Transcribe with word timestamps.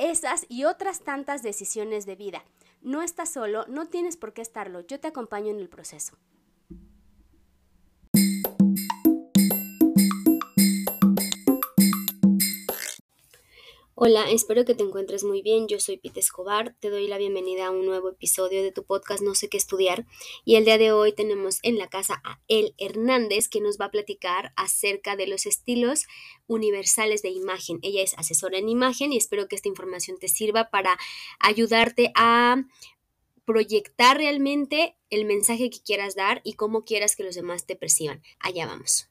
esas 0.00 0.46
y 0.48 0.64
otras 0.64 1.00
tantas 1.00 1.42
decisiones 1.42 2.06
de 2.06 2.16
vida. 2.16 2.44
No 2.80 3.02
estás 3.02 3.30
solo, 3.30 3.66
no 3.68 3.86
tienes 3.88 4.16
por 4.16 4.32
qué 4.32 4.40
estarlo, 4.40 4.80
yo 4.80 4.98
te 4.98 5.08
acompaño 5.08 5.50
en 5.50 5.58
el 5.58 5.68
proceso. 5.68 6.16
Hola, 14.02 14.30
espero 14.30 14.64
que 14.64 14.74
te 14.74 14.82
encuentres 14.82 15.24
muy 15.24 15.42
bien. 15.42 15.68
Yo 15.68 15.78
soy 15.78 15.98
Pete 15.98 16.20
Escobar. 16.20 16.74
Te 16.80 16.88
doy 16.88 17.06
la 17.06 17.18
bienvenida 17.18 17.66
a 17.66 17.70
un 17.70 17.84
nuevo 17.84 18.08
episodio 18.08 18.62
de 18.62 18.72
tu 18.72 18.82
podcast 18.82 19.22
No 19.22 19.34
sé 19.34 19.50
qué 19.50 19.58
estudiar. 19.58 20.06
Y 20.42 20.54
el 20.54 20.64
día 20.64 20.78
de 20.78 20.90
hoy 20.90 21.12
tenemos 21.12 21.58
en 21.62 21.76
la 21.76 21.86
casa 21.86 22.22
a 22.24 22.40
El 22.48 22.74
Hernández 22.78 23.50
que 23.50 23.60
nos 23.60 23.78
va 23.78 23.84
a 23.84 23.90
platicar 23.90 24.54
acerca 24.56 25.16
de 25.16 25.26
los 25.26 25.44
estilos 25.44 26.06
universales 26.46 27.20
de 27.20 27.28
imagen. 27.28 27.78
Ella 27.82 28.00
es 28.00 28.14
asesora 28.16 28.56
en 28.56 28.70
imagen 28.70 29.12
y 29.12 29.18
espero 29.18 29.48
que 29.48 29.56
esta 29.56 29.68
información 29.68 30.18
te 30.18 30.28
sirva 30.28 30.70
para 30.70 30.96
ayudarte 31.38 32.10
a 32.14 32.64
proyectar 33.44 34.16
realmente 34.16 34.96
el 35.10 35.26
mensaje 35.26 35.68
que 35.68 35.82
quieras 35.82 36.14
dar 36.14 36.40
y 36.42 36.54
cómo 36.54 36.86
quieras 36.86 37.16
que 37.16 37.24
los 37.24 37.34
demás 37.34 37.66
te 37.66 37.76
perciban. 37.76 38.22
Allá 38.38 38.64
vamos. 38.64 39.10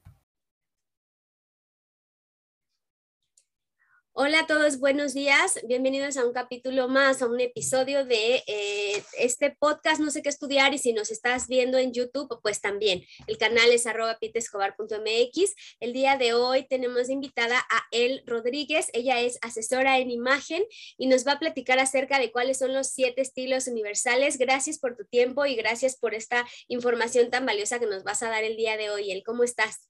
Hola 4.13 4.41
a 4.41 4.47
todos, 4.47 4.79
buenos 4.79 5.13
días. 5.13 5.59
Bienvenidos 5.67 6.17
a 6.17 6.25
un 6.25 6.33
capítulo 6.33 6.87
más, 6.87 7.21
a 7.21 7.27
un 7.27 7.39
episodio 7.39 8.05
de 8.05 8.43
eh, 8.47 9.03
este 9.17 9.55
podcast, 9.57 10.01
no 10.01 10.09
sé 10.09 10.23
qué 10.23 10.29
estudiar, 10.29 10.73
y 10.73 10.79
si 10.79 10.93
nos 10.93 11.11
estás 11.11 11.47
viendo 11.47 11.77
en 11.77 11.93
YouTube, 11.93 12.39
pues 12.41 12.59
también. 12.59 13.03
El 13.27 13.37
canal 13.37 13.71
es 13.71 13.85
arroba 13.85 14.17
pitescobar.mx. 14.19 15.55
El 15.79 15.93
día 15.93 16.17
de 16.17 16.33
hoy 16.33 16.67
tenemos 16.67 17.09
invitada 17.09 17.59
a 17.59 17.83
El 17.91 18.23
Rodríguez. 18.25 18.87
Ella 18.93 19.21
es 19.21 19.37
asesora 19.41 19.99
en 19.99 20.09
imagen 20.09 20.63
y 20.97 21.07
nos 21.07 21.25
va 21.25 21.33
a 21.33 21.39
platicar 21.39 21.79
acerca 21.79 22.19
de 22.19 22.31
cuáles 22.31 22.57
son 22.57 22.73
los 22.73 22.87
siete 22.87 23.21
estilos 23.21 23.67
universales. 23.67 24.37
Gracias 24.37 24.79
por 24.79 24.97
tu 24.97 25.05
tiempo 25.05 25.45
y 25.45 25.55
gracias 25.55 25.95
por 25.97 26.15
esta 26.15 26.45
información 26.67 27.29
tan 27.29 27.45
valiosa 27.45 27.79
que 27.79 27.85
nos 27.85 28.03
vas 28.03 28.23
a 28.23 28.29
dar 28.29 28.43
el 28.43 28.57
día 28.57 28.75
de 28.75 28.89
hoy. 28.89 29.11
El, 29.11 29.23
¿cómo 29.23 29.43
estás? 29.43 29.87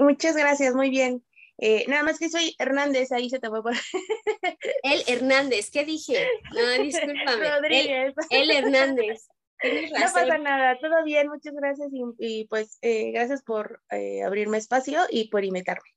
muchas 0.00 0.36
gracias, 0.36 0.74
muy 0.74 0.90
bien. 0.90 1.24
Eh, 1.62 1.84
nada 1.88 2.02
más 2.04 2.18
que 2.18 2.30
soy 2.30 2.54
Hernández, 2.58 3.12
ahí 3.12 3.28
se 3.28 3.38
te 3.38 3.50
fue 3.50 3.62
por. 3.62 3.74
El 4.82 5.04
Hernández, 5.06 5.70
¿qué 5.70 5.84
dije? 5.84 6.26
No, 6.54 6.82
discúlpame. 6.82 7.50
Rodríguez. 7.50 8.14
El, 8.30 8.50
Hernández. 8.50 9.28
No 9.62 10.00
pasa 10.00 10.38
nada, 10.38 10.78
todo 10.80 11.04
bien, 11.04 11.28
muchas 11.28 11.52
gracias 11.52 11.90
y, 12.18 12.46
pues 12.46 12.78
eh, 12.80 13.10
gracias 13.12 13.42
por 13.42 13.82
eh, 13.90 14.22
abrirme 14.22 14.56
espacio 14.56 15.02
y 15.10 15.28
por 15.28 15.44
invitarme. 15.44 15.90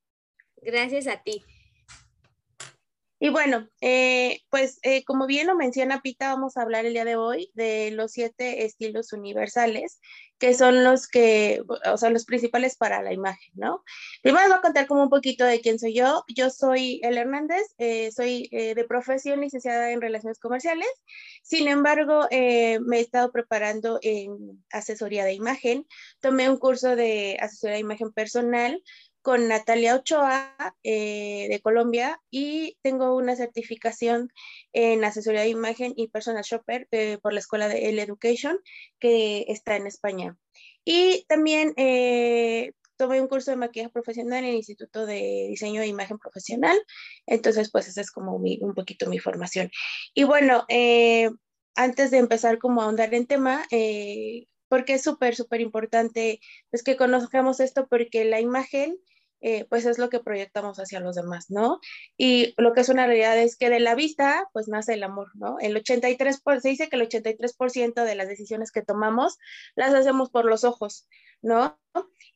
Gracias 0.57 1.07
a 1.07 1.23
ti. 1.23 1.41
Y 3.19 3.29
bueno, 3.29 3.69
pues 4.49 4.81
como 5.05 5.27
bien 5.27 5.47
lo 5.47 5.55
menciona 5.55 6.01
Pita, 6.01 6.27
vamos 6.27 6.57
a 6.57 6.61
hablar 6.61 6.85
el 6.85 6.91
día 6.91 7.05
de 7.05 7.15
hoy 7.15 7.51
de 7.53 7.91
los 7.91 8.11
siete 8.11 8.65
estilos 8.65 9.13
universales 9.13 10.01
que 10.43 10.53
son 10.53 10.83
los 10.83 11.07
que, 11.07 11.61
o 11.85 11.97
sea, 11.97 12.09
los 12.09 12.25
principales 12.25 12.75
para 12.75 13.01
la 13.01 13.13
imagen, 13.13 13.53
¿no? 13.55 13.81
Primero 14.21 14.49
voy 14.49 14.57
a 14.57 14.61
contar 14.61 14.87
como 14.87 15.03
un 15.03 15.09
poquito 15.09 15.45
de 15.45 15.61
quién 15.61 15.79
soy 15.79 15.93
yo. 15.93 16.25
Yo 16.27 16.49
soy 16.49 16.99
El 17.01 17.17
Hernández, 17.17 17.63
eh, 17.77 18.11
soy 18.11 18.49
eh, 18.51 18.75
de 18.75 18.83
profesión 18.83 19.39
licenciada 19.39 19.91
en 19.91 20.01
Relaciones 20.01 20.39
Comerciales. 20.39 20.89
Sin 21.43 21.69
embargo, 21.69 22.27
eh, 22.29 22.81
me 22.81 22.97
he 22.97 22.99
estado 22.99 23.31
preparando 23.31 23.99
en 24.01 24.61
asesoría 24.69 25.23
de 25.23 25.31
imagen. 25.31 25.87
Tomé 26.19 26.49
un 26.49 26.57
curso 26.57 26.97
de 26.97 27.37
asesoría 27.39 27.75
de 27.75 27.79
imagen 27.79 28.11
personal 28.11 28.83
con 29.23 29.47
Natalia 29.47 29.95
Ochoa 29.95 30.55
de 30.83 31.59
Colombia 31.63 32.21
y 32.29 32.77
tengo 32.83 33.15
una 33.15 33.35
certificación 33.35 34.29
en 34.73 35.03
asesoría 35.03 35.41
de 35.41 35.49
imagen 35.49 35.93
y 35.95 36.09
personal 36.09 36.43
shopper 36.43 36.87
por 37.21 37.33
la 37.33 37.39
escuela 37.39 37.67
de 37.67 37.89
L 37.89 38.01
Education 38.01 38.59
que 38.99 39.45
está 39.47 39.75
en 39.75 39.87
España. 39.87 40.37
Y 40.85 41.25
también 41.27 41.73
eh, 41.77 42.73
tomé 42.97 43.21
un 43.21 43.27
curso 43.27 43.51
de 43.51 43.57
maquillaje 43.57 43.91
profesional 43.91 44.39
en 44.39 44.45
el 44.45 44.55
Instituto 44.55 45.05
de 45.05 45.47
Diseño 45.49 45.81
de 45.81 45.87
Imagen 45.87 46.19
Profesional. 46.19 46.77
Entonces, 47.25 47.71
pues 47.71 47.87
esa 47.87 48.01
es 48.01 48.11
como 48.11 48.35
un 48.35 48.73
poquito 48.73 49.09
mi 49.09 49.19
formación. 49.19 49.71
Y 50.13 50.23
bueno, 50.23 50.65
eh, 50.69 51.29
antes 51.75 52.11
de 52.11 52.17
empezar 52.17 52.59
como 52.59 52.81
a 52.81 52.85
ahondar 52.85 53.13
en 53.13 53.25
tema, 53.25 53.65
eh, 53.71 54.45
porque 54.67 54.95
es 54.95 55.03
súper, 55.03 55.35
súper 55.35 55.61
importante 55.61 56.39
pues 56.69 56.83
que 56.83 56.97
conozcamos 56.97 57.59
esto, 57.59 57.87
porque 57.87 58.25
la 58.25 58.39
imagen 58.39 58.97
eh, 59.45 59.65
pues 59.65 59.85
es 59.85 59.97
lo 59.97 60.09
que 60.09 60.21
proyectamos 60.21 60.79
hacia 60.79 61.01
los 61.01 61.15
demás, 61.15 61.51
¿no? 61.51 61.81
Y 62.15 62.53
lo 62.55 62.71
que 62.71 62.79
es 62.79 62.87
una 62.87 63.05
realidad 63.05 63.37
es 63.37 63.57
que 63.57 63.69
de 63.69 63.81
la 63.81 63.93
vista, 63.93 64.49
pues 64.53 64.69
nace 64.69 64.93
el 64.93 65.03
amor, 65.03 65.31
¿no? 65.35 65.57
El 65.59 65.75
83%, 65.75 66.61
se 66.61 66.69
dice 66.69 66.87
que 66.87 66.95
el 66.95 67.01
83% 67.09 68.05
de 68.05 68.15
las 68.15 68.29
decisiones 68.29 68.71
que 68.71 68.83
tomamos 68.83 69.37
las 69.75 69.93
hacemos 69.93 70.29
por 70.29 70.45
los 70.45 70.63
ojos, 70.63 71.09
¿no? 71.41 71.77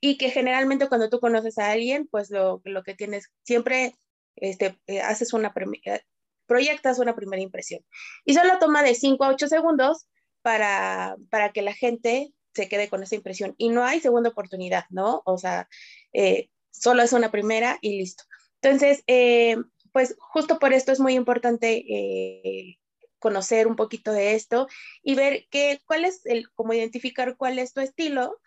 Y 0.02 0.18
que 0.18 0.32
generalmente 0.32 0.90
cuando 0.90 1.10
tú 1.10 1.22
conoces 1.22 1.58
a 1.60 1.72
alguien, 1.72 2.10
pues 2.12 2.30
lo, 2.30 2.62
lo 2.66 2.84
que 2.84 2.94
tienes, 2.94 3.32
siempre 3.44 3.96
este, 4.36 4.78
eh, 4.88 5.00
haces 5.00 5.32
una, 5.32 5.54
eh, 5.86 6.02
proyectas 6.46 7.00
una 7.00 7.16
primera 7.16 7.42
impresión. 7.42 7.86
Y 8.26 8.34
solo 8.34 8.60
toma 8.60 8.84
de 8.84 8.96
5 8.96 9.24
a 9.24 9.30
8 9.30 9.48
segundos 9.48 10.08
para, 10.42 11.16
para 11.30 11.54
que 11.54 11.62
la 11.62 11.74
gente 11.74 12.34
se 12.54 12.68
quede 12.68 12.90
con 12.90 13.02
esa 13.02 13.16
impresión. 13.16 13.56
Y 13.58 13.70
no 13.70 13.86
hay 13.86 14.02
segunda 14.02 14.30
oportunidad, 14.30 14.84
¿no? 14.90 15.22
O 15.26 15.38
sea, 15.38 15.70
eh, 16.12 16.50
solo 16.80 17.04
es 17.04 17.14
una 17.14 17.32
primera 17.32 17.78
y 17.82 18.00
listo. 18.00 18.24
Entonces, 18.62 19.04
eh, 19.08 19.58
pues 19.92 20.16
justo 20.20 20.60
por 20.60 20.74
esto 20.74 20.92
es 20.92 21.00
muy 21.00 21.14
importante 21.14 21.84
eh, 21.88 22.78
conocer 23.20 23.68
un 23.68 23.76
poquito 23.76 24.12
de 24.12 24.36
esto 24.36 24.68
y 25.02 25.16
ver 25.16 25.48
que, 25.50 25.82
cuál 25.86 26.06
es 26.06 26.26
el, 26.26 26.52
como 26.52 26.74
identificar 26.74 27.36
cuál 27.38 27.60
es 27.60 27.74
tu 27.74 27.82
estilo 27.82 28.40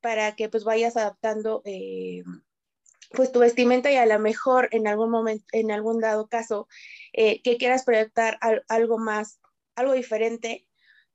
para 0.00 0.34
que 0.36 0.48
pues 0.48 0.64
vayas 0.64 0.96
adaptando 0.96 1.62
eh, 1.64 2.22
pues 3.12 3.32
tu 3.32 3.38
vestimenta 3.40 3.90
y 3.90 3.96
a 3.96 4.06
lo 4.06 4.18
mejor 4.18 4.68
en 4.72 4.88
algún 4.88 5.10
momento, 5.10 5.44
en 5.52 5.70
algún 5.70 6.00
dado 6.00 6.28
caso, 6.28 6.68
que 7.12 7.56
quieras 7.56 7.84
proyectar 7.84 8.38
algo 8.68 8.98
más, 8.98 9.38
algo 9.76 9.92
diferente, 9.92 10.66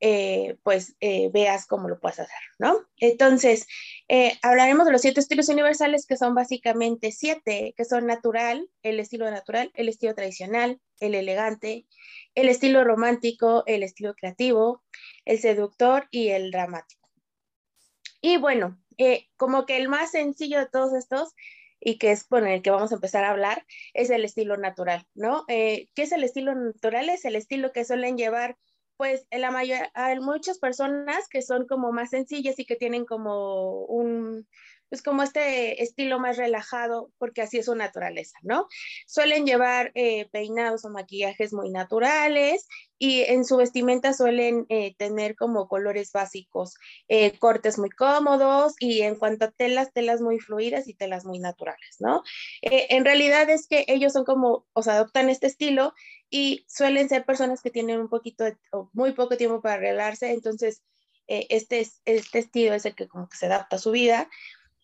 eh, 0.03 0.57
pues 0.63 0.95
eh, 1.00 1.29
veas 1.31 1.67
cómo 1.67 1.88
lo 1.88 2.00
puedes 2.00 2.19
hacer, 2.19 2.39
¿no? 2.57 2.88
Entonces, 2.97 3.67
eh, 4.07 4.35
hablaremos 4.41 4.88
de 4.88 4.91
los 4.91 5.01
siete 5.01 5.19
estilos 5.19 5.47
universales, 5.47 6.07
que 6.07 6.17
son 6.17 6.34
básicamente 6.34 7.12
siete, 7.12 7.75
que 7.78 7.85
son 7.85 8.07
natural, 8.07 8.67
el 8.81 9.00
estilo 9.00 9.29
natural, 9.29 9.69
el 9.75 9.89
estilo 9.89 10.16
tradicional, 10.16 10.81
el 11.00 11.13
elegante, 11.13 11.85
el 12.34 12.50
estilo 12.50 12.84
romántico, 12.84 13.63
el 13.67 13.84
estilo 13.84 14.16
creativo, 14.16 14.84
el 15.23 15.38
seductor 15.38 16.07
y 16.09 16.29
el 16.29 16.50
dramático. 16.50 17.07
Y 18.22 18.38
bueno, 18.38 18.81
como 19.38 19.68
que 19.68 19.78
el 19.78 19.88
más 19.88 20.12
sencillo 20.12 20.57
de 20.57 20.68
todos 20.68 20.94
estos 20.94 21.35
y 21.79 22.00
que 22.00 22.12
es 22.12 22.23
con 22.23 22.47
el 22.47 22.63
que 22.63 22.72
vamos 22.72 22.91
a 22.91 22.95
empezar 22.95 23.23
a 23.23 23.29
hablar, 23.29 23.68
es 23.94 24.09
el 24.09 24.25
estilo 24.25 24.57
natural, 24.57 25.06
¿no? 25.13 25.45
¿Qué 25.47 25.88
es 25.95 26.12
el 26.12 26.23
estilo 26.23 26.56
natural? 26.56 27.09
Es 27.09 27.25
el 27.25 27.35
estilo 27.35 27.71
que 27.71 27.86
suelen 27.86 28.18
llevar 28.18 28.57
pues 29.01 29.25
la 29.31 29.50
mayor, 29.50 29.80
hay 29.95 30.19
muchas 30.19 30.59
personas 30.59 31.27
que 31.27 31.42
son 31.42 31.65
como 31.65 31.92
más 31.92 32.12
sencillas 32.12 32.59
y 32.59 32.65
que 32.65 32.75
tienen 32.75 33.03
como 33.03 33.86
un, 33.86 34.48
pues 34.91 35.01
como 35.01 35.23
este 35.23 35.81
estilo 35.81 36.19
más 36.19 36.35
relajado, 36.35 37.13
porque 37.17 37.41
así 37.41 37.57
es 37.57 37.67
su 37.67 37.75
naturaleza, 37.75 38.38
¿no? 38.43 38.67
Suelen 39.07 39.45
llevar 39.45 39.93
eh, 39.95 40.27
peinados 40.31 40.83
o 40.83 40.89
maquillajes 40.89 41.53
muy 41.53 41.69
naturales 41.69 42.67
y 42.99 43.21
en 43.21 43.45
su 43.45 43.55
vestimenta 43.55 44.11
suelen 44.11 44.65
eh, 44.67 44.93
tener 44.97 45.38
como 45.38 45.69
colores 45.69 46.11
básicos, 46.11 46.75
eh, 47.07 47.39
cortes 47.39 47.79
muy 47.79 47.89
cómodos 47.89 48.73
y 48.79 49.03
en 49.03 49.15
cuanto 49.15 49.45
a 49.45 49.51
telas, 49.51 49.93
telas 49.93 50.19
muy 50.19 50.39
fluidas 50.39 50.89
y 50.89 50.93
telas 50.93 51.23
muy 51.23 51.39
naturales, 51.39 51.95
¿no? 51.99 52.21
en 52.61 53.05
realidad 53.05 53.49
es 53.49 53.67
que 53.67 53.85
ellos 53.88 54.11
son 54.11 54.25
como, 54.25 54.65
o 54.73 54.83
sea, 54.83 54.95
adoptan 54.95 55.29
este 55.29 55.47
estilo 55.47 55.93
y 56.29 56.65
suelen 56.67 57.07
ser 57.07 57.25
personas 57.25 57.61
que 57.61 57.71
tienen 57.71 58.01
un 58.01 58.09
poquito 58.09 58.43
o 58.73 58.89
muy 58.91 59.13
poco 59.13 59.38
tiempo 59.38 59.61
para 59.61 59.75
arreglarse, 59.75 60.31
entonces 60.31 60.83
eh, 61.33 61.47
este, 61.49 61.88
este 62.03 62.39
estilo 62.39 62.73
es 62.73 62.85
el 62.85 62.93
que 62.93 63.07
como 63.07 63.29
que 63.29 63.38
se 63.38 63.45
adapta 63.45 63.77
a 63.77 63.79
su 63.79 63.91
vida. 63.91 64.29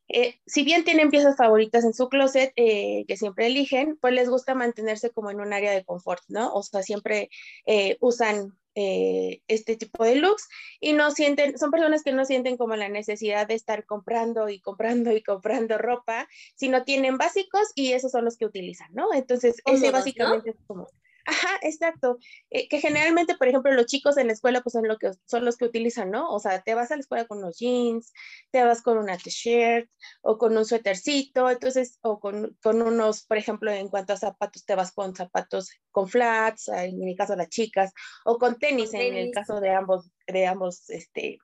Eh, 0.09 0.39
si 0.45 0.63
bien 0.63 0.83
tienen 0.83 1.09
piezas 1.09 1.35
favoritas 1.35 1.83
en 1.83 1.93
su 1.93 2.07
closet 2.07 2.53
eh, 2.55 3.05
que 3.07 3.17
siempre 3.17 3.47
eligen, 3.47 3.97
pues 3.99 4.13
les 4.13 4.29
gusta 4.29 4.55
mantenerse 4.55 5.09
como 5.11 5.31
en 5.31 5.41
un 5.41 5.53
área 5.53 5.71
de 5.71 5.83
confort, 5.83 6.23
¿no? 6.29 6.53
O 6.53 6.63
sea, 6.63 6.81
siempre 6.83 7.29
eh, 7.65 7.97
usan 7.99 8.57
este 8.79 9.75
tipo 9.75 10.03
de 10.03 10.17
looks 10.17 10.47
y 10.79 10.93
no 10.93 11.09
sienten, 11.09 11.57
son 11.57 11.71
personas 11.71 12.03
que 12.03 12.11
no 12.11 12.25
sienten 12.25 12.57
como 12.57 12.75
la 12.75 12.89
necesidad 12.89 13.47
de 13.47 13.55
estar 13.55 13.87
comprando 13.87 14.49
y 14.49 14.59
comprando 14.59 15.11
y 15.13 15.23
comprando 15.23 15.79
ropa, 15.79 16.27
sino 16.53 16.83
tienen 16.83 17.17
básicos 17.17 17.71
y 17.73 17.93
esos 17.93 18.11
son 18.11 18.23
los 18.23 18.37
que 18.37 18.45
utilizan, 18.45 18.93
¿no? 18.93 19.11
Entonces, 19.15 19.55
ese 19.65 19.89
básicamente 19.89 20.51
es 20.51 20.57
como 20.67 20.87
Ajá, 21.27 21.59
exacto. 21.61 22.19
Eh, 22.49 22.69
que 22.69 22.79
generalmente, 22.79 23.35
por 23.35 23.49
ejemplo, 23.49 23.73
los 23.73 23.85
chicos 23.85 24.15
en 24.15 24.27
la 24.27 24.33
escuela 24.33 24.61
pues 24.61 24.71
son, 24.71 24.87
lo 24.87 24.97
que, 24.97 25.11
son 25.25 25.43
los 25.43 25.57
que 25.57 25.65
utilizan, 25.65 26.09
¿no? 26.09 26.29
O 26.29 26.39
sea, 26.39 26.61
te 26.61 26.73
vas 26.73 26.89
a 26.89 26.95
la 26.95 27.01
escuela 27.01 27.25
con 27.25 27.39
unos 27.39 27.59
jeans, 27.59 28.13
te 28.49 28.63
vas 28.63 28.81
con 28.81 28.97
una 28.97 29.17
t-shirt 29.17 29.89
o 30.21 30.37
con 30.37 30.55
un 30.55 30.63
suétercito, 30.63 31.49
entonces, 31.49 31.99
o 32.01 32.21
con, 32.21 32.57
con, 32.63 32.81
unos, 32.81 33.25
por 33.25 33.37
ejemplo, 33.37 33.69
en 33.71 33.89
cuanto 33.89 34.13
a 34.13 34.17
zapatos, 34.17 34.63
te 34.63 34.75
vas 34.75 34.93
con 34.93 35.13
zapatos 35.17 35.69
con 35.91 36.07
flats, 36.07 36.69
en 36.69 36.97
mi 36.99 37.13
caso 37.17 37.35
las 37.35 37.49
chicas, 37.49 37.91
o 38.23 38.37
con 38.37 38.57
tenis, 38.57 38.93
en 38.93 39.17
el 39.17 39.31
caso 39.31 39.59
de 39.59 39.71
ambos, 39.71 40.09
de 40.27 40.47
ambos, 40.47 40.89
este, 40.89 41.39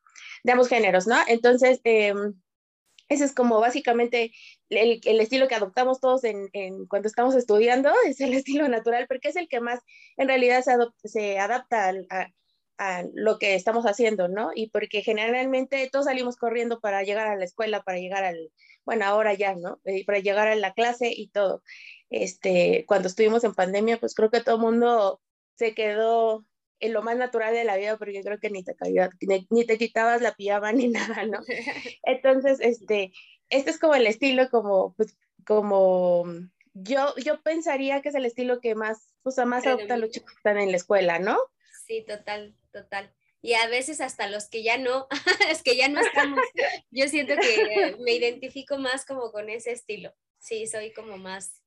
de 0.45 0.51
ambos 0.53 0.69
géneros, 0.69 1.07
¿no? 1.07 1.17
Entonces, 1.27 1.81
eh, 1.83 2.13
ese 3.13 3.25
es 3.25 3.33
como 3.33 3.59
básicamente 3.59 4.31
el, 4.69 5.01
el 5.03 5.19
estilo 5.21 5.47
que 5.47 5.55
adoptamos 5.55 5.99
todos 5.99 6.23
en, 6.23 6.49
en, 6.53 6.85
cuando 6.87 7.07
estamos 7.07 7.35
estudiando, 7.35 7.91
es 8.07 8.19
el 8.21 8.33
estilo 8.33 8.67
natural, 8.67 9.05
porque 9.07 9.29
es 9.29 9.35
el 9.35 9.47
que 9.47 9.59
más 9.59 9.79
en 10.17 10.27
realidad 10.27 10.63
se, 10.63 10.73
se 11.07 11.39
adapta 11.39 11.93
a, 12.09 12.31
a, 12.77 13.03
lo 13.13 13.39
que 13.39 13.55
estamos 13.55 13.85
haciendo, 13.85 14.27
¿no? 14.27 14.51
Y 14.53 14.69
porque 14.69 15.01
generalmente 15.01 15.89
todos 15.91 16.05
salimos 16.05 16.37
corriendo 16.37 16.79
para 16.79 17.03
llegar 17.03 17.27
a 17.27 17.35
la 17.35 17.45
escuela, 17.45 17.83
para 17.83 17.99
llegar 17.99 18.23
al, 18.23 18.51
bueno, 18.85 19.05
ahora 19.05 19.33
ya, 19.33 19.55
¿no? 19.55 19.79
Eh, 19.85 20.05
para 20.05 20.19
llegar 20.19 20.47
a 20.47 20.55
la 20.55 20.73
clase 20.73 21.11
y 21.15 21.29
todo. 21.29 21.63
Este, 22.09 22.85
cuando 22.87 23.07
estuvimos 23.07 23.43
en 23.43 23.53
pandemia, 23.53 23.99
pues 23.99 24.13
creo 24.13 24.29
que 24.29 24.41
todo 24.41 24.55
el 24.55 24.61
mundo 24.61 25.21
se 25.55 25.73
quedó 25.73 26.45
en 26.83 26.91
lo 26.91 27.01
más 27.01 27.15
natural 27.15 27.53
de 27.53 27.63
la 27.63 27.77
vida, 27.77 27.97
porque 27.97 28.21
creo 28.21 28.39
que 28.39 28.49
ni 28.49 28.61
te, 28.61 28.75
caía, 28.75 29.09
ni, 29.49 29.65
te 29.65 29.77
quitabas 29.77 30.21
la 30.21 30.35
pijama 30.35 30.73
ni 30.73 30.87
nada, 30.89 31.25
¿no? 31.25 31.39
Entonces, 32.03 32.59
este, 32.59 33.13
este 33.49 33.71
es 33.71 33.79
como 33.79 33.95
el 33.95 34.05
estilo, 34.05 34.49
como, 34.49 34.93
pues, 34.95 35.17
como 35.45 36.25
yo, 36.73 37.15
yo 37.17 37.41
pensaría 37.41 38.01
que 38.01 38.09
es 38.09 38.15
el 38.15 38.25
estilo 38.25 38.59
que 38.59 38.75
más, 38.75 39.13
o 39.23 39.31
sea, 39.31 39.45
más 39.45 39.65
adoptan 39.65 40.01
los 40.01 40.09
chicos 40.09 40.31
que 40.31 40.37
están 40.37 40.57
en 40.57 40.71
la 40.71 40.77
escuela, 40.77 41.19
¿no? 41.19 41.37
Sí, 41.87 42.03
total, 42.05 42.53
total. 42.73 43.13
Y 43.41 43.53
a 43.53 43.67
veces 43.67 44.01
hasta 44.01 44.27
los 44.27 44.49
que 44.49 44.61
ya 44.63 44.77
no, 44.77 45.07
es 45.49 45.63
que 45.63 45.77
ya 45.77 45.87
no 45.87 46.01
estamos, 46.01 46.43
yo 46.91 47.07
siento 47.07 47.35
que 47.35 47.95
me 47.99 48.13
identifico 48.13 48.77
más 48.77 49.05
como 49.05 49.31
con 49.31 49.49
ese 49.49 49.71
estilo. 49.71 50.13
Sí, 50.39 50.67
soy 50.67 50.91
como 50.91 51.17
más, 51.17 51.61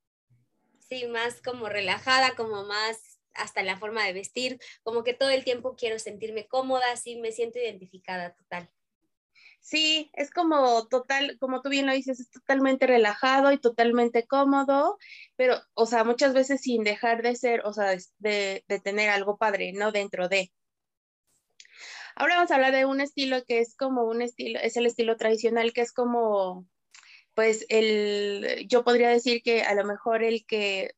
sí, 0.90 1.06
más 1.06 1.40
como 1.40 1.70
relajada, 1.70 2.34
como 2.34 2.64
más 2.64 3.15
hasta 3.38 3.62
la 3.62 3.76
forma 3.76 4.04
de 4.04 4.12
vestir, 4.12 4.58
como 4.82 5.04
que 5.04 5.14
todo 5.14 5.30
el 5.30 5.44
tiempo 5.44 5.76
quiero 5.76 5.98
sentirme 5.98 6.46
cómoda, 6.46 6.92
así 6.92 7.16
me 7.16 7.32
siento 7.32 7.58
identificada 7.58 8.34
total. 8.34 8.70
Sí, 9.66 10.12
es 10.14 10.30
como 10.30 10.86
total, 10.86 11.38
como 11.40 11.60
tú 11.60 11.70
bien 11.70 11.86
lo 11.86 11.92
dices, 11.92 12.20
es 12.20 12.30
totalmente 12.30 12.86
relajado 12.86 13.50
y 13.50 13.58
totalmente 13.58 14.24
cómodo, 14.24 14.96
pero, 15.34 15.56
o 15.74 15.86
sea, 15.86 16.04
muchas 16.04 16.34
veces 16.34 16.60
sin 16.60 16.84
dejar 16.84 17.20
de 17.22 17.34
ser, 17.34 17.62
o 17.66 17.72
sea, 17.72 17.96
de, 18.18 18.64
de 18.68 18.80
tener 18.80 19.10
algo 19.10 19.38
padre, 19.38 19.72
¿no? 19.72 19.90
Dentro 19.90 20.28
de. 20.28 20.52
Ahora 22.14 22.36
vamos 22.36 22.50
a 22.52 22.54
hablar 22.54 22.72
de 22.72 22.86
un 22.86 23.00
estilo 23.00 23.44
que 23.44 23.58
es 23.58 23.74
como 23.76 24.04
un 24.04 24.22
estilo, 24.22 24.60
es 24.60 24.76
el 24.76 24.86
estilo 24.86 25.16
tradicional, 25.16 25.72
que 25.72 25.80
es 25.80 25.92
como, 25.92 26.68
pues, 27.34 27.66
el, 27.68 28.66
yo 28.68 28.84
podría 28.84 29.08
decir 29.10 29.42
que 29.42 29.62
a 29.62 29.74
lo 29.74 29.84
mejor 29.84 30.22
el 30.22 30.46
que 30.46 30.92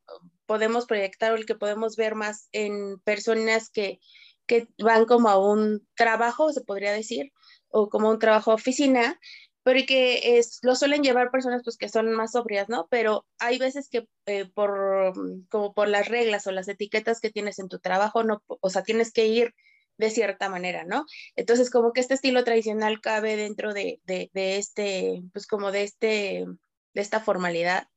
podemos 0.49 0.87
proyectar 0.87 1.31
o 1.31 1.37
el 1.37 1.47
que 1.47 1.55
podemos 1.55 1.95
ver 1.95 2.15
más 2.15 2.49
en 2.53 2.99
personas 3.01 3.69
que, 3.71 4.01
que 4.47 4.67
van 4.79 5.05
como 5.05 5.29
a 5.29 5.39
un 5.39 5.87
trabajo, 5.95 6.53
se 6.53 6.63
podría 6.63 6.91
decir, 6.93 7.33
o 7.69 7.91
como 7.91 8.11
un 8.11 8.19
trabajo 8.19 8.55
oficina, 8.55 9.21
pero 9.63 9.81
que 9.87 10.39
es, 10.39 10.59
lo 10.63 10.75
suelen 10.75 11.03
llevar 11.03 11.31
personas 11.31 11.61
pues 11.63 11.77
que 11.77 11.91
son 11.91 12.11
más 12.13 12.33
sobrias, 12.33 12.71
¿no? 12.71 12.89
Pero 12.91 13.27
hay 13.39 13.59
veces 13.59 13.91
que 13.91 14.09
eh, 14.25 14.47
por, 14.47 15.13
como 15.51 15.75
por 15.75 15.89
las 15.89 16.09
reglas 16.09 16.47
o 16.47 16.53
las 16.53 16.69
etiquetas 16.69 17.21
que 17.21 17.31
tienes 17.31 17.59
en 17.59 17.69
tu 17.69 17.79
trabajo, 17.79 18.25
no, 18.25 18.43
o 18.47 18.71
sea, 18.71 18.83
tienes 18.83 19.13
que 19.13 19.27
ir 19.27 19.55
de 19.99 20.11
cierta 20.11 20.49
manera, 20.49 20.85
¿no? 20.85 21.05
Entonces, 21.37 21.69
como 21.71 21.93
que 21.93 22.01
este 22.01 22.15
estilo 22.15 22.43
tradicional 22.45 23.03
cabe 23.03 23.37
dentro 23.37 23.75
de, 23.75 24.01
de, 24.05 24.31
de 24.33 24.57
este, 24.57 25.23
pues 25.35 25.47
como 25.47 25.73
de 25.73 25.83
este, 25.83 26.47
de 26.95 27.03
esta 27.03 27.21
formalidad. 27.21 27.89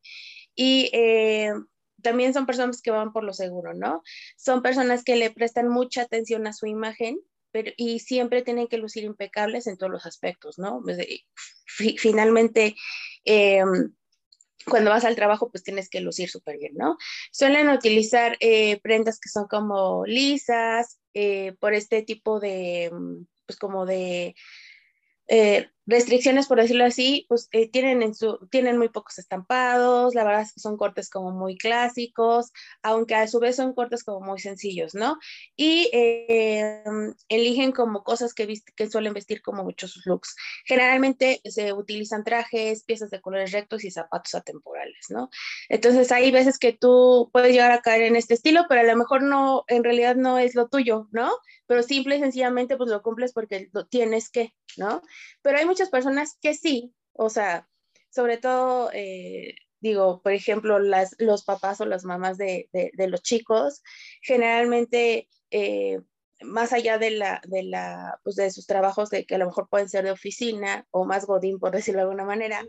Y 0.53 0.89
eh, 0.93 1.53
también 2.01 2.33
son 2.33 2.45
personas 2.45 2.81
que 2.81 2.91
van 2.91 3.13
por 3.13 3.23
lo 3.23 3.33
seguro, 3.33 3.73
¿no? 3.73 4.03
Son 4.37 4.61
personas 4.61 5.03
que 5.03 5.15
le 5.15 5.31
prestan 5.31 5.69
mucha 5.69 6.03
atención 6.03 6.47
a 6.47 6.53
su 6.53 6.65
imagen 6.65 7.19
pero, 7.51 7.71
y 7.77 7.99
siempre 7.99 8.41
tienen 8.41 8.67
que 8.67 8.77
lucir 8.77 9.03
impecables 9.03 9.67
en 9.67 9.77
todos 9.77 9.91
los 9.91 10.05
aspectos, 10.05 10.57
¿no? 10.57 10.81
Pues, 10.83 10.99
eh, 10.99 11.23
finalmente, 11.97 12.75
em, 13.25 13.93
cuando 14.65 14.91
vas 14.91 15.05
al 15.05 15.15
trabajo, 15.15 15.49
pues 15.49 15.63
tienes 15.63 15.89
que 15.89 16.01
lucir 16.01 16.29
súper 16.29 16.57
bien, 16.57 16.73
¿no? 16.75 16.97
Suelen 17.31 17.69
utilizar 17.69 18.37
eh, 18.39 18.79
prendas 18.81 19.19
que 19.19 19.29
son 19.29 19.47
como 19.47 20.05
lisas, 20.05 20.99
eh, 21.13 21.53
por 21.59 21.73
este 21.73 22.03
tipo 22.03 22.39
de, 22.39 22.91
pues 23.45 23.57
como 23.57 23.85
de 23.85 24.35
restricciones, 25.85 26.47
por 26.47 26.61
decirlo 26.61 26.85
así, 26.85 27.25
pues 27.27 27.47
eh, 27.51 27.69
tienen, 27.69 28.01
en 28.01 28.13
su, 28.13 28.37
tienen 28.49 28.77
muy 28.77 28.89
pocos 28.89 29.17
estampados, 29.17 30.13
la 30.13 30.23
verdad 30.23 30.41
es 30.41 30.53
que 30.53 30.59
son 30.59 30.77
cortes 30.77 31.09
como 31.09 31.31
muy 31.31 31.57
clásicos, 31.57 32.51
aunque 32.83 33.15
a 33.15 33.27
su 33.27 33.39
vez 33.39 33.55
son 33.55 33.73
cortes 33.73 34.03
como 34.03 34.25
muy 34.25 34.39
sencillos, 34.39 34.93
¿no? 34.93 35.17
Y 35.55 35.89
eh, 35.93 36.83
eligen 37.29 37.71
como 37.71 38.03
cosas 38.03 38.33
que, 38.33 38.61
que 38.75 38.89
suelen 38.89 39.13
vestir 39.13 39.41
como 39.41 39.63
muchos 39.63 40.01
looks. 40.05 40.35
Generalmente 40.65 41.41
se 41.45 41.73
utilizan 41.73 42.23
trajes, 42.23 42.83
piezas 42.83 43.09
de 43.09 43.21
colores 43.21 43.51
rectos 43.51 43.83
y 43.83 43.91
zapatos 43.91 44.35
atemporales, 44.35 45.07
¿no? 45.09 45.29
Entonces 45.69 46.11
hay 46.11 46.31
veces 46.31 46.59
que 46.59 46.73
tú 46.73 47.29
puedes 47.33 47.51
llegar 47.51 47.71
a 47.71 47.81
caer 47.81 48.03
en 48.03 48.15
este 48.15 48.35
estilo, 48.35 48.65
pero 48.69 48.81
a 48.81 48.83
lo 48.85 48.95
mejor 48.95 49.23
no, 49.23 49.63
en 49.67 49.83
realidad 49.83 50.15
no 50.15 50.37
es 50.37 50.55
lo 50.55 50.67
tuyo, 50.67 51.07
¿no? 51.11 51.31
Pero 51.67 51.83
simple 51.83 52.17
y 52.17 52.19
sencillamente 52.19 52.77
pues 52.77 52.89
lo 52.89 53.01
cumples 53.01 53.33
porque 53.33 53.69
lo 53.73 53.85
tienes 53.87 54.29
que, 54.29 54.53
¿no? 54.77 55.01
Pero 55.41 55.57
hay 55.57 55.65
muchas 55.71 55.89
personas 55.89 56.37
que 56.41 56.53
sí, 56.53 56.93
o 57.13 57.29
sea, 57.29 57.69
sobre 58.09 58.37
todo, 58.37 58.91
eh, 58.93 59.55
digo, 59.79 60.21
por 60.21 60.33
ejemplo, 60.33 60.79
las, 60.79 61.15
los 61.17 61.45
papás 61.45 61.79
o 61.79 61.85
las 61.85 62.03
mamás 62.03 62.37
de, 62.37 62.69
de, 62.73 63.07
los 63.07 63.21
chicos, 63.21 63.81
generalmente, 64.21 65.29
eh, 65.49 66.01
más 66.41 66.73
allá 66.73 66.97
de, 66.97 67.11
la, 67.11 67.41
de, 67.47 67.63
la, 67.63 68.19
pues 68.25 68.35
de 68.35 68.51
sus 68.51 68.67
trabajos, 68.67 69.09
de 69.11 69.25
que 69.25 69.35
a 69.35 69.37
lo 69.37 69.45
mejor 69.45 69.69
pueden 69.69 69.87
ser 69.87 70.03
de 70.03 70.11
oficina 70.11 70.85
o 70.91 71.05
más 71.05 71.25
godín, 71.25 71.57
por 71.57 71.71
decirlo 71.71 71.99
de 71.99 72.03
alguna 72.03 72.25
manera, 72.25 72.65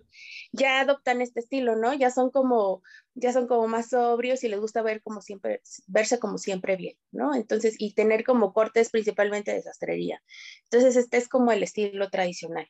ya 0.53 0.79
adoptan 0.81 1.23
este 1.23 1.41
estilo, 1.41 1.75
¿no? 1.75 1.93
Ya 1.95 2.13
son 2.13 2.31
como, 2.31 2.85
ya 3.15 3.33
son 3.33 3.49
como 3.49 3.67
más 3.67 3.89
sobrios 3.89 4.45
y 4.45 4.49
les 4.49 4.61
gusta 4.61 4.83
ver 4.83 5.03
como 5.03 5.23
siempre, 5.23 5.61
verse 5.89 6.21
como 6.21 6.39
siempre 6.39 6.77
bien, 6.77 6.97
¿no? 7.11 7.35
Entonces, 7.35 7.75
y 7.79 7.95
tener 7.95 8.23
como 8.23 8.53
cortes 8.53 8.91
principalmente 8.91 9.53
de 9.53 9.63
sastrería. 9.63 10.23
Entonces, 10.71 10.95
este 10.95 11.17
es 11.17 11.29
como 11.29 11.51
el 11.51 11.65
estilo 11.65 12.09
tradicional. 12.11 12.69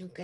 Ok. 0.00 0.20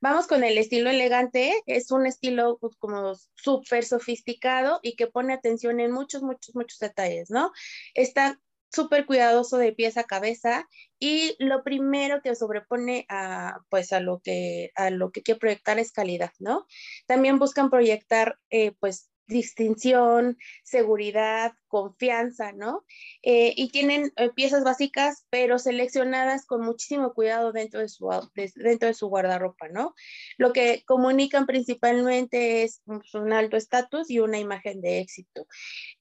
Vamos 0.00 0.26
con 0.26 0.44
el 0.44 0.58
estilo 0.58 0.90
elegante. 0.90 1.62
Es 1.66 1.90
un 1.90 2.06
estilo 2.06 2.58
pues, 2.60 2.76
como 2.76 3.14
súper 3.34 3.84
sofisticado 3.84 4.80
y 4.82 4.94
que 4.94 5.06
pone 5.06 5.32
atención 5.32 5.80
en 5.80 5.92
muchos, 5.92 6.22
muchos, 6.22 6.54
muchos 6.54 6.78
detalles, 6.78 7.30
¿no? 7.30 7.52
Está 7.94 8.38
súper 8.70 9.06
cuidadoso 9.06 9.56
de 9.58 9.72
pies 9.72 9.96
a 9.96 10.04
cabeza 10.04 10.68
y 10.98 11.34
lo 11.38 11.62
primero 11.62 12.20
que 12.20 12.34
sobrepone 12.34 13.06
a, 13.08 13.58
pues 13.70 13.92
a 13.92 14.00
lo 14.00 14.20
que, 14.20 14.70
a 14.74 14.90
lo 14.90 15.12
que 15.12 15.22
quiere 15.22 15.40
proyectar 15.40 15.78
es 15.78 15.92
calidad, 15.92 16.32
¿no? 16.38 16.66
También 17.06 17.38
buscan 17.38 17.70
proyectar, 17.70 18.38
eh, 18.50 18.72
pues, 18.78 19.10
distinción, 19.26 20.38
seguridad, 20.62 21.52
confianza, 21.68 22.52
¿no? 22.52 22.84
Eh, 23.22 23.52
y 23.56 23.70
tienen 23.70 24.12
eh, 24.16 24.30
piezas 24.34 24.64
básicas, 24.64 25.26
pero 25.30 25.58
seleccionadas 25.58 26.46
con 26.46 26.62
muchísimo 26.62 27.12
cuidado 27.12 27.52
dentro 27.52 27.80
de, 27.80 27.88
su, 27.88 28.08
dentro 28.54 28.88
de 28.88 28.94
su 28.94 29.08
guardarropa, 29.08 29.68
¿no? 29.68 29.94
Lo 30.38 30.52
que 30.52 30.82
comunican 30.86 31.46
principalmente 31.46 32.62
es 32.62 32.82
un 32.86 33.32
alto 33.32 33.56
estatus 33.56 34.10
y 34.10 34.20
una 34.20 34.38
imagen 34.38 34.80
de 34.80 35.00
éxito. 35.00 35.46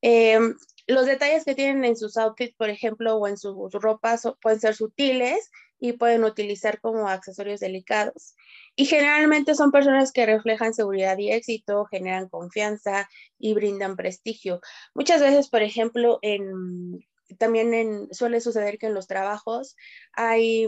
Em, 0.01 0.55
los 0.87 1.05
detalles 1.05 1.45
que 1.45 1.55
tienen 1.55 1.83
en 1.83 1.97
sus 1.97 2.15
outfits, 2.17 2.55
por 2.55 2.69
ejemplo, 2.69 3.17
o 3.17 3.27
en 3.27 3.37
sus 3.37 3.71
ropas 3.73 4.21
pueden 4.41 4.59
ser 4.59 4.75
sutiles 4.75 5.49
y 5.79 5.93
pueden 5.93 6.23
utilizar 6.23 6.79
como 6.81 7.07
accesorios 7.07 7.59
delicados. 7.59 8.35
Y 8.75 8.85
generalmente 8.85 9.55
son 9.55 9.71
personas 9.71 10.11
que 10.11 10.25
reflejan 10.25 10.73
seguridad 10.73 11.17
y 11.17 11.31
éxito, 11.31 11.85
generan 11.85 12.29
confianza 12.29 13.09
y 13.37 13.53
brindan 13.53 13.95
prestigio. 13.95 14.61
Muchas 14.93 15.21
veces, 15.21 15.49
por 15.49 15.61
ejemplo, 15.61 16.19
en, 16.21 16.99
también 17.37 17.73
en, 17.73 18.13
suele 18.13 18.41
suceder 18.41 18.77
que 18.77 18.87
en 18.87 18.93
los 18.93 19.07
trabajos 19.07 19.75
hay 20.13 20.67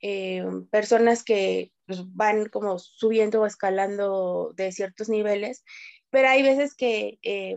eh, 0.00 0.44
personas 0.70 1.24
que 1.24 1.72
pues, 1.86 2.00
van 2.14 2.48
como 2.48 2.78
subiendo 2.78 3.42
o 3.42 3.46
escalando 3.46 4.52
de 4.54 4.72
ciertos 4.72 5.08
niveles, 5.08 5.64
pero 6.10 6.28
hay 6.28 6.42
veces 6.42 6.74
que 6.74 7.18
eh, 7.22 7.54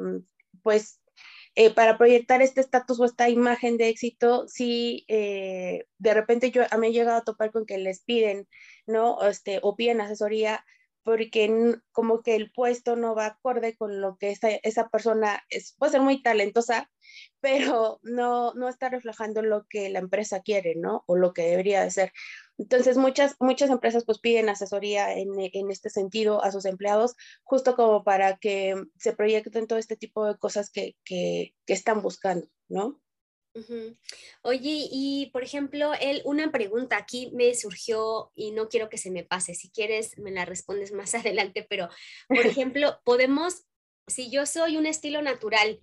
pues 0.63 1.00
eh, 1.65 1.73
para 1.73 1.97
proyectar 1.97 2.41
este 2.41 2.61
estatus 2.61 2.99
o 2.99 3.05
esta 3.05 3.29
imagen 3.29 3.77
de 3.77 3.89
éxito, 3.89 4.47
sí, 4.47 5.05
de 5.07 6.13
repente 6.13 6.51
yo 6.51 6.63
a 6.69 6.77
mí 6.77 6.87
he 6.87 6.91
llegado 6.93 7.17
a 7.17 7.23
topar 7.23 7.51
con 7.51 7.65
que 7.65 7.77
les 7.77 8.01
piden, 8.01 8.47
¿no? 8.87 9.21
Este, 9.27 9.59
o 9.61 9.75
piden 9.75 10.01
asesoría 10.01 10.63
porque 11.03 11.75
como 11.91 12.21
que 12.21 12.35
el 12.35 12.51
puesto 12.51 12.95
no 12.95 13.15
va 13.15 13.25
acorde 13.27 13.75
con 13.75 14.01
lo 14.01 14.17
que 14.17 14.31
esa, 14.31 14.49
esa 14.49 14.89
persona 14.89 15.43
es, 15.49 15.75
puede 15.77 15.93
ser 15.93 16.01
muy 16.01 16.21
talentosa, 16.21 16.89
pero 17.39 17.99
no, 18.03 18.53
no 18.53 18.69
está 18.69 18.89
reflejando 18.89 19.41
lo 19.41 19.65
que 19.69 19.89
la 19.89 19.99
empresa 19.99 20.41
quiere, 20.41 20.75
¿no? 20.75 21.03
O 21.07 21.15
lo 21.15 21.33
que 21.33 21.43
debería 21.43 21.83
de 21.83 21.91
ser. 21.91 22.13
Entonces, 22.57 22.97
muchas, 22.97 23.35
muchas 23.39 23.69
empresas 23.69 24.05
pues 24.05 24.19
piden 24.19 24.49
asesoría 24.49 25.13
en, 25.13 25.29
en, 25.37 25.71
este 25.71 25.89
sentido 25.89 26.43
a 26.43 26.51
sus 26.51 26.65
empleados, 26.65 27.15
justo 27.43 27.75
como 27.75 28.03
para 28.03 28.37
que 28.37 28.75
se 28.97 29.13
proyecten 29.13 29.67
todo 29.67 29.79
este 29.79 29.97
tipo 29.97 30.25
de 30.27 30.37
cosas 30.37 30.69
que, 30.69 30.95
que, 31.03 31.55
que 31.65 31.73
están 31.73 32.01
buscando, 32.01 32.47
¿no? 32.69 33.01
Oye, 34.43 34.87
y 34.91 35.29
por 35.33 35.43
ejemplo, 35.43 35.91
él, 35.99 36.21
una 36.25 36.51
pregunta 36.51 36.97
aquí 36.97 37.31
me 37.33 37.53
surgió 37.55 38.31
y 38.35 38.51
no 38.51 38.69
quiero 38.69 38.89
que 38.89 38.97
se 38.97 39.11
me 39.11 39.23
pase. 39.23 39.55
Si 39.55 39.69
quieres, 39.69 40.17
me 40.17 40.31
la 40.31 40.45
respondes 40.45 40.91
más 40.91 41.13
adelante, 41.15 41.65
pero 41.69 41.89
por 42.27 42.39
ejemplo, 42.79 42.99
podemos, 43.03 43.65
si 44.07 44.29
yo 44.29 44.45
soy 44.45 44.77
un 44.77 44.85
estilo 44.85 45.21
natural, 45.21 45.79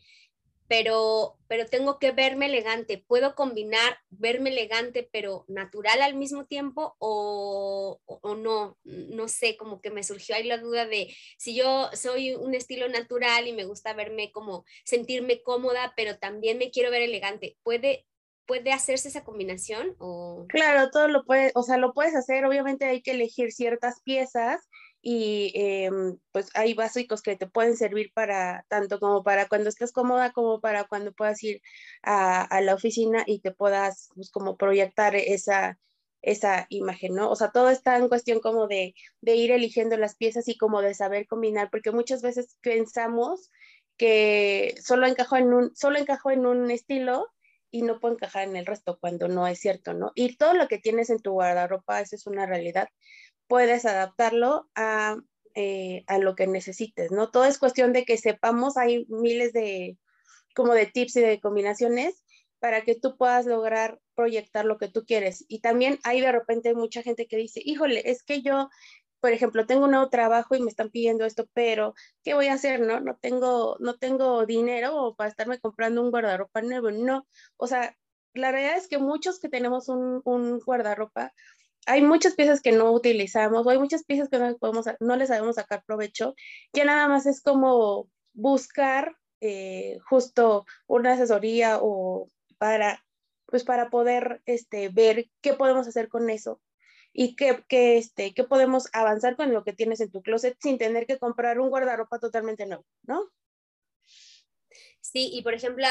pero, 0.69 1.39
pero 1.49 1.67
tengo 1.67 1.99
que 1.99 2.13
verme 2.13 2.47
elegante. 2.47 3.03
¿Puedo 3.07 3.35
combinar 3.35 3.99
verme 4.11 4.51
elegante 4.51 5.09
pero 5.11 5.47
natural 5.49 6.03
al 6.03 6.15
mismo 6.15 6.45
tiempo 6.45 6.95
o, 6.99 8.01
o, 8.05 8.37
no? 8.37 8.79
No 8.85 9.29
sé, 9.29 9.57
como 9.57 9.81
que 9.81 9.91
me 9.91 10.05
surgió 10.05 10.37
ahí 10.37 10.45
la 10.45 10.59
duda 10.59 10.87
de 10.87 11.15
si 11.39 11.57
yo 11.57 11.89
soy 11.95 12.35
un 12.35 12.55
estilo 12.55 12.89
natural 12.89 13.49
y 13.49 13.55
me 13.55 13.65
gusta 13.65 13.95
verme 13.95 14.31
como 14.31 14.65
sentirme 14.85 15.43
cómoda, 15.43 15.95
pero 15.97 16.19
también 16.19 16.59
me 16.59 16.71
quiero 16.71 16.91
ver 16.91 17.03
elegante. 17.03 17.57
¿Puede, 17.63 18.07
puede 18.47 18.71
hacerse 18.73 19.09
esa 19.09 19.25
combinación? 19.25 19.97
O... 19.99 20.45
Claro, 20.51 20.91
todo 20.91 21.09
lo 21.09 21.25
puedes, 21.25 21.53
o 21.55 21.63
sea, 21.63 21.79
lo 21.79 21.95
puedes 21.95 22.15
hacer. 22.15 22.45
Obviamente 22.45 22.85
hay 22.85 23.01
que 23.01 23.13
elegir 23.13 23.53
ciertas 23.53 24.03
piezas 24.03 24.69
y 25.01 25.53
em, 25.55 26.19
pues 26.33 26.51
hay 26.55 26.75
básicos 26.75 27.23
que 27.23 27.37
te 27.37 27.47
pueden 27.47 27.77
servir 27.77 28.13
para 28.13 28.65
tanto 28.69 28.99
como 29.01 29.23
para 29.23 29.49
cuando 29.49 29.69
estés 29.69 29.93
cómoda 29.93 30.33
como 30.33 30.61
para 30.61 30.85
cuando 30.85 31.13
puedas 31.13 31.43
ir 31.45 31.63
a, 32.03 32.61
la 32.61 32.75
oficina 32.75 33.23
y 33.27 33.41
te 33.41 33.53
puedas 33.53 34.11
pues, 34.15 34.31
como 34.31 34.57
proyectar 34.57 35.15
esa, 35.17 35.79
esa 36.23 36.67
imagen, 36.71 37.15
¿no? 37.15 37.31
O 37.31 37.37
sea, 37.37 37.51
todo 37.51 37.71
está 37.71 37.97
en 37.97 38.09
cuestión 38.09 38.41
como 38.41 38.67
de, 38.67 38.95
de 39.21 39.37
ir 39.37 39.53
eligiendo 39.53 39.97
las 39.97 40.17
piezas 40.17 40.49
y 40.49 40.57
como 40.59 40.83
de 40.83 40.95
saber 40.95 41.27
combinar, 41.27 41.71
porque 41.71 41.93
muchas 41.93 42.23
veces 42.23 42.57
pensamos 42.61 43.51
que 43.97 44.75
solo 44.83 45.07
encajo 45.07 45.37
en 45.37 45.53
un, 45.53 45.77
solo 45.77 45.99
encajo 45.99 46.31
en 46.31 46.47
un 46.47 46.71
estilo 46.71 47.29
y 47.71 47.83
no 47.83 48.01
puedo 48.01 48.15
encajar 48.15 48.49
en 48.49 48.57
el 48.57 48.67
resto 48.67 48.99
cuando 49.01 49.29
no 49.29 49.47
es 49.47 49.61
cierto, 49.61 49.93
¿no? 49.93 50.13
Y 50.15 50.37
todo 50.37 50.55
lo 50.55 50.69
que 50.69 50.79
tienes 50.79 51.11
en 51.11 51.21
tu 51.21 51.33
guardarropa, 51.33 52.01
eso 52.01 52.17
es 52.17 52.27
una 52.27 52.47
realidad 52.47 52.89
puedes 53.49 53.85
adaptarlo 53.85 54.69
a, 54.75 55.17
eh, 55.55 56.05
a, 56.07 56.19
lo 56.19 56.37
que 56.37 56.47
necesites, 56.47 57.11
¿no? 57.11 57.31
Todo 57.31 57.45
es 57.45 57.59
cuestión 57.59 57.93
de 57.93 58.05
que 58.05 58.17
sepamos, 58.17 58.77
hay 58.77 59.07
miles 59.09 59.53
de, 59.53 59.99
como 60.55 60.75
de 60.75 60.87
tips 60.87 61.17
y 61.17 61.21
de 61.21 61.41
combinaciones 61.41 62.23
para 62.61 62.83
que 62.83 62.95
tú 62.95 63.17
puedas 63.17 63.47
lograr 63.47 64.01
proyectar 64.15 64.65
lo 64.65 64.79
que 64.79 64.89
tú 64.89 65.05
quieres. 65.05 65.45
Y 65.49 65.61
también 65.61 65.99
hay 66.05 66.21
de 66.21 66.33
repente 66.33 66.75
mucha 66.75 67.03
gente 67.03 67.27
que 67.27 67.37
dice, 67.37 67.61
híjole, 67.65 68.03
es 68.11 68.23
que 68.23 68.43
yo, 68.43 68.69
por 69.21 69.33
ejemplo, 69.33 69.67
tengo 69.67 69.85
un 69.85 69.93
nuevo 69.93 70.11
trabajo 70.11 70.55
y 70.55 70.61
me 70.61 70.71
están 70.71 70.91
pidiendo 70.91 71.25
esto, 71.25 71.49
pero 71.55 71.95
¿qué 72.25 72.35
voy 72.35 72.49
a 72.49 72.55
hacer? 72.55 72.81
No, 72.81 73.01
no 73.01 73.17
tengo, 73.17 73.77
no 73.81 73.97
tengo 73.97 74.47
dinero 74.47 75.15
para 75.17 75.31
estarme 75.31 75.61
comprando 75.61 76.03
un 76.03 76.11
guardarropa 76.11 76.63
nuevo. 76.63 76.91
No, 76.91 77.27
o 77.57 77.67
sea, 77.67 77.97
la 78.35 78.53
realidad 78.53 78.77
es 78.77 78.89
que 78.89 78.99
muchos 78.99 79.41
que 79.41 79.49
tenemos 79.49 79.89
un, 79.89 80.21
un 80.25 80.59
guardarropa, 80.61 81.33
hay 81.89 82.03
muchas 82.03 82.35
piezas 82.35 82.61
que 82.61 82.73
no 82.73 82.93
utilizamos 82.93 83.67
o 83.67 83.71
hay 83.71 83.79
muchas 83.79 84.05
piezas 84.05 84.29
que 84.29 84.39
no, 84.39 84.57
podemos, 84.59 84.87
no 85.01 85.17
les 85.17 85.29
sabemos 85.29 85.57
sacar 85.57 85.83
provecho, 85.85 86.35
que 86.73 86.85
nada 86.85 87.09
más 87.09 87.27
es 87.27 87.41
como 87.41 88.09
buscar 88.35 89.17
eh, 89.41 89.99
justo 90.09 90.67
una 90.87 91.15
asesoría 91.15 91.79
o 91.81 92.29
para, 92.59 93.03
pues 93.47 93.65
para 93.65 93.89
poder 93.89 94.43
este, 94.45 94.91
ver 94.91 95.31
qué 95.41 95.55
podemos 95.55 95.89
hacer 95.89 96.09
con 96.09 96.29
eso 96.29 96.61
y 97.13 97.37
qué, 97.37 97.65
qué, 97.69 97.97
este, 97.97 98.35
qué 98.35 98.45
podemos 98.45 98.89
avanzar 98.93 99.37
con 99.37 99.55
lo 99.55 99.65
que 99.65 99.73
tienes 99.73 100.01
en 100.01 100.11
tu 100.11 100.23
closet 100.23 100.57
sin 100.61 100.77
tener 100.77 101.07
que 101.07 101.19
comprar 101.19 101.59
un 101.59 101.71
guardarropa 101.71 102.19
totalmente 102.19 102.67
nuevo, 102.67 102.85
¿no? 103.03 103.31
Sí, 105.11 105.31
y 105.33 105.41
por 105.41 105.55
ejemplo, 105.55 105.87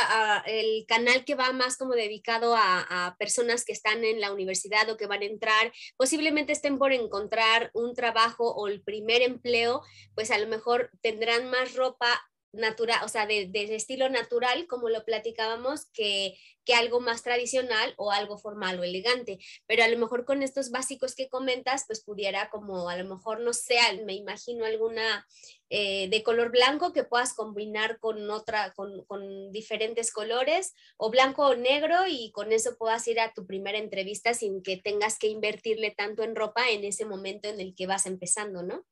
el 0.46 0.86
canal 0.88 1.26
que 1.26 1.34
va 1.34 1.52
más 1.52 1.76
como 1.76 1.94
dedicado 1.94 2.56
a, 2.56 3.16
personas 3.18 3.66
que 3.66 3.74
están 3.74 4.04
en 4.04 4.22
la 4.22 4.32
universidad 4.32 4.88
o 4.92 4.98
que 4.98 5.08
van 5.08 5.24
a 5.24 5.26
entrar, 5.26 5.74
posiblemente 5.98 6.52
estén 6.52 6.78
por 6.78 6.94
encontrar 6.94 7.72
un 7.74 7.96
trabajo 7.96 8.54
o 8.54 8.68
el 8.68 8.84
primer 8.84 9.24
empleo, 9.24 9.82
pues 10.14 10.30
a 10.30 10.38
lo 10.38 10.48
mejor 10.48 10.92
tendrán 11.02 11.50
más 11.50 11.74
ropa 11.74 12.30
natural, 12.52 13.00
o 13.04 13.08
sea, 13.08 13.26
de, 13.26 13.50
estilo 13.54 14.10
natural, 14.10 14.68
como 14.68 14.90
lo 14.90 15.04
platicábamos, 15.06 15.86
que, 15.92 16.38
que, 16.66 16.74
algo 16.74 17.00
más 17.00 17.24
tradicional 17.24 17.94
o 17.98 18.12
algo 18.12 18.38
formal 18.38 18.80
o 18.80 18.84
elegante. 18.84 19.40
Pero 19.66 19.84
a 19.84 19.88
lo 19.88 19.98
mejor 19.98 20.26
con 20.26 20.44
estos 20.44 20.72
básicos 20.72 21.16
que 21.16 21.30
comentas, 21.30 21.84
pues 21.88 22.04
pudiera 22.04 22.50
como, 22.50 22.90
a 22.90 22.98
lo 22.98 23.06
mejor, 23.06 23.42
no 23.42 23.54
sé, 23.54 23.78
me 24.06 24.14
imagino 24.14 24.66
alguna 24.66 25.26
eh, 25.70 26.08
de 26.10 26.24
color 26.24 26.52
blanco 26.52 26.94
que 26.94 27.04
puedas 27.04 27.34
combinar 27.34 28.00
con 28.00 28.30
otra, 28.30 28.74
con, 28.74 29.04
con, 29.06 29.52
diferentes 29.52 30.12
colores, 30.12 30.74
o 30.98 31.10
blanco 31.10 31.46
o 31.48 31.56
negro, 31.56 32.08
y 32.08 32.32
con 32.32 32.52
eso 32.52 32.78
puedas 32.78 33.08
ir 33.08 33.20
a 33.20 33.34
tu 33.34 33.46
primera 33.46 33.78
entrevista 33.78 34.34
sin 34.34 34.64
que 34.64 34.78
tengas 34.78 35.20
que 35.20 35.28
invertirle 35.28 35.92
tanto 35.92 36.24
en 36.24 36.36
ropa 36.36 36.70
en 36.70 36.84
ese 36.84 37.06
momento 37.06 37.50
en 37.50 37.60
el 37.60 37.76
que 37.76 37.88
vas 37.88 38.06
empezando, 38.06 38.64
¿no? 38.64 38.86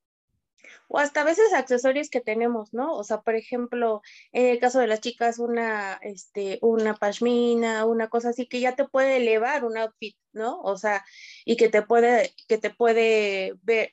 O 0.87 0.99
hasta 0.99 1.21
a 1.21 1.23
veces 1.23 1.53
accesorios 1.53 2.09
que 2.09 2.21
tenemos, 2.21 2.73
¿no? 2.73 2.95
O 2.95 3.03
sea, 3.03 3.21
por 3.21 3.35
ejemplo, 3.35 4.01
en 4.31 4.47
el 4.47 4.59
caso 4.59 4.79
de 4.79 4.87
las 4.87 5.01
chicas, 5.01 5.39
una, 5.39 5.99
este, 6.01 6.59
una 6.61 6.95
pashmina, 6.95 7.85
una 7.85 8.09
cosa 8.09 8.29
así 8.29 8.47
que 8.47 8.59
ya 8.59 8.75
te 8.75 8.87
puede 8.87 9.17
elevar 9.17 9.65
un 9.65 9.77
outfit, 9.77 10.15
¿no? 10.33 10.59
O 10.61 10.77
sea, 10.77 11.05
y 11.45 11.57
que 11.57 11.69
te 11.69 11.81
puede, 11.81 12.33
que 12.47 12.57
te 12.57 12.69
puede 12.69 13.53
ver, 13.63 13.91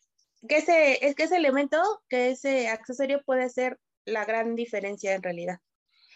que 0.48 0.56
ese, 0.58 1.06
es 1.06 1.14
que 1.14 1.24
ese 1.24 1.36
elemento, 1.36 1.80
que 2.08 2.30
ese 2.30 2.68
accesorio 2.68 3.22
puede 3.24 3.48
ser 3.48 3.78
la 4.04 4.24
gran 4.24 4.54
diferencia 4.56 5.14
en 5.14 5.22
realidad. 5.22 5.58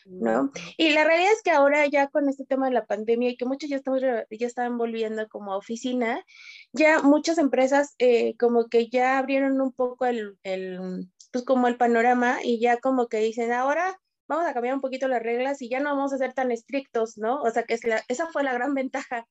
¿No? 0.06 0.50
Y 0.76 0.90
la 0.90 1.04
realidad 1.04 1.32
es 1.32 1.42
que 1.42 1.50
ahora 1.50 1.86
ya 1.86 2.08
con 2.08 2.28
este 2.28 2.44
tema 2.44 2.66
de 2.66 2.74
la 2.74 2.86
pandemia 2.86 3.30
y 3.30 3.36
que 3.36 3.44
muchos 3.44 3.68
ya, 3.68 3.76
estamos, 3.76 4.00
ya 4.02 4.46
están 4.46 4.78
volviendo 4.78 5.28
como 5.28 5.52
a 5.52 5.56
oficina, 5.56 6.24
ya 6.72 7.02
muchas 7.02 7.38
empresas 7.38 7.94
eh, 7.98 8.36
como 8.38 8.66
que 8.66 8.88
ya 8.88 9.18
abrieron 9.18 9.60
un 9.60 9.72
poco 9.72 10.06
el, 10.06 10.38
el, 10.42 11.10
pues 11.32 11.44
como 11.44 11.68
el 11.68 11.76
panorama 11.76 12.38
y 12.42 12.60
ya 12.60 12.78
como 12.78 13.08
que 13.08 13.18
dicen, 13.18 13.52
ahora 13.52 13.98
vamos 14.28 14.46
a 14.46 14.54
cambiar 14.54 14.74
un 14.74 14.80
poquito 14.80 15.08
las 15.08 15.22
reglas 15.22 15.62
y 15.62 15.68
ya 15.68 15.80
no 15.80 15.90
vamos 15.94 16.12
a 16.12 16.18
ser 16.18 16.32
tan 16.32 16.50
estrictos, 16.50 17.16
¿no? 17.16 17.40
O 17.42 17.50
sea, 17.50 17.64
que 17.64 17.74
es 17.74 17.84
la, 17.84 18.02
esa 18.08 18.26
fue 18.28 18.42
la 18.42 18.52
gran 18.52 18.74
ventaja. 18.74 19.26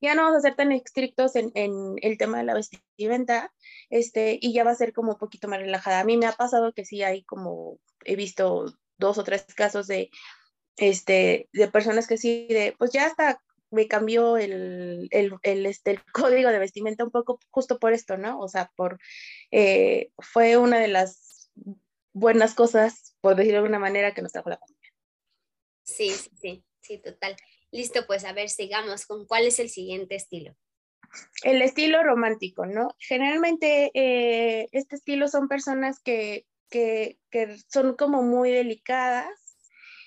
Ya 0.00 0.14
no 0.14 0.22
vamos 0.24 0.38
a 0.38 0.48
ser 0.48 0.56
tan 0.56 0.72
estrictos 0.72 1.36
en, 1.36 1.50
en, 1.54 1.94
el 2.02 2.18
tema 2.18 2.38
de 2.38 2.44
la 2.44 2.54
vestimenta, 2.54 3.52
este, 3.90 4.38
y 4.40 4.52
ya 4.52 4.64
va 4.64 4.72
a 4.72 4.74
ser 4.74 4.92
como 4.92 5.12
un 5.12 5.18
poquito 5.18 5.48
más 5.48 5.60
relajada. 5.60 6.00
A 6.00 6.04
mí 6.04 6.16
me 6.16 6.26
ha 6.26 6.32
pasado 6.32 6.72
que 6.72 6.84
sí 6.84 7.02
hay 7.02 7.24
como, 7.24 7.78
he 8.04 8.16
visto 8.16 8.66
dos 8.98 9.18
o 9.18 9.24
tres 9.24 9.44
casos 9.54 9.86
de, 9.86 10.10
este, 10.76 11.48
de 11.52 11.68
personas 11.68 12.06
que 12.06 12.16
sí, 12.16 12.46
de, 12.48 12.74
pues 12.78 12.92
ya 12.92 13.06
hasta 13.06 13.40
me 13.70 13.88
cambió 13.88 14.36
el, 14.36 15.08
el, 15.10 15.34
el, 15.42 15.66
este, 15.66 15.92
el 15.92 16.00
código 16.12 16.50
de 16.50 16.58
vestimenta 16.58 17.04
un 17.04 17.10
poco 17.10 17.38
justo 17.50 17.78
por 17.78 17.92
esto, 17.92 18.16
¿no? 18.16 18.38
O 18.38 18.48
sea, 18.48 18.70
por, 18.76 18.98
eh, 19.50 20.10
fue 20.18 20.56
una 20.56 20.78
de 20.78 20.88
las 20.88 21.50
buenas 22.12 22.54
cosas, 22.54 23.16
por 23.20 23.34
decirlo 23.36 23.54
de 23.54 23.58
alguna 23.58 23.78
manera, 23.78 24.14
que 24.14 24.22
nos 24.22 24.32
trajo 24.32 24.50
la 24.50 24.58
pandemia. 24.58 24.90
Sí, 25.82 26.10
sí, 26.10 26.30
sí, 26.40 26.64
sí, 26.80 26.98
total. 26.98 27.36
Listo, 27.70 28.06
pues 28.06 28.24
a 28.24 28.32
ver, 28.32 28.48
sigamos 28.48 29.04
con 29.04 29.26
cuál 29.26 29.46
es 29.46 29.58
el 29.58 29.68
siguiente 29.68 30.14
estilo. 30.14 30.56
El 31.42 31.60
estilo 31.60 32.02
romántico, 32.02 32.66
¿no? 32.66 32.88
Generalmente 32.98 33.90
eh, 33.94 34.68
este 34.72 34.96
estilo 34.96 35.28
son 35.28 35.48
personas 35.48 36.00
que 36.00 36.46
que, 36.70 37.18
son 37.68 37.96
como 37.96 38.22
muy 38.22 38.50
delicadas 38.50 39.28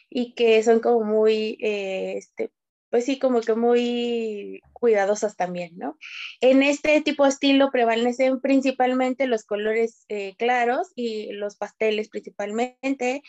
y 0.10 0.34
que 0.36 0.64
son 0.64 0.80
como 0.80 1.04
muy, 1.04 1.58
eh, 1.62 2.16
este, 2.18 2.52
pues 2.90 3.06
sí, 3.06 3.20
como 3.20 3.42
que 3.42 3.54
muy 3.54 4.62
cuidadosas 4.74 5.36
también, 5.36 5.78
¿no? 5.78 5.98
En 6.42 6.64
este 6.64 7.02
tipo 7.02 7.24
de 7.24 7.30
estilo 7.30 7.70
prevalecen 7.72 8.40
principalmente 8.40 9.28
los 9.28 9.44
colores 9.44 10.06
eh, 10.08 10.36
claros 10.38 10.92
y 10.96 11.32
los 11.34 11.58
pasteles 11.58 12.10
principalmente. 12.10 13.24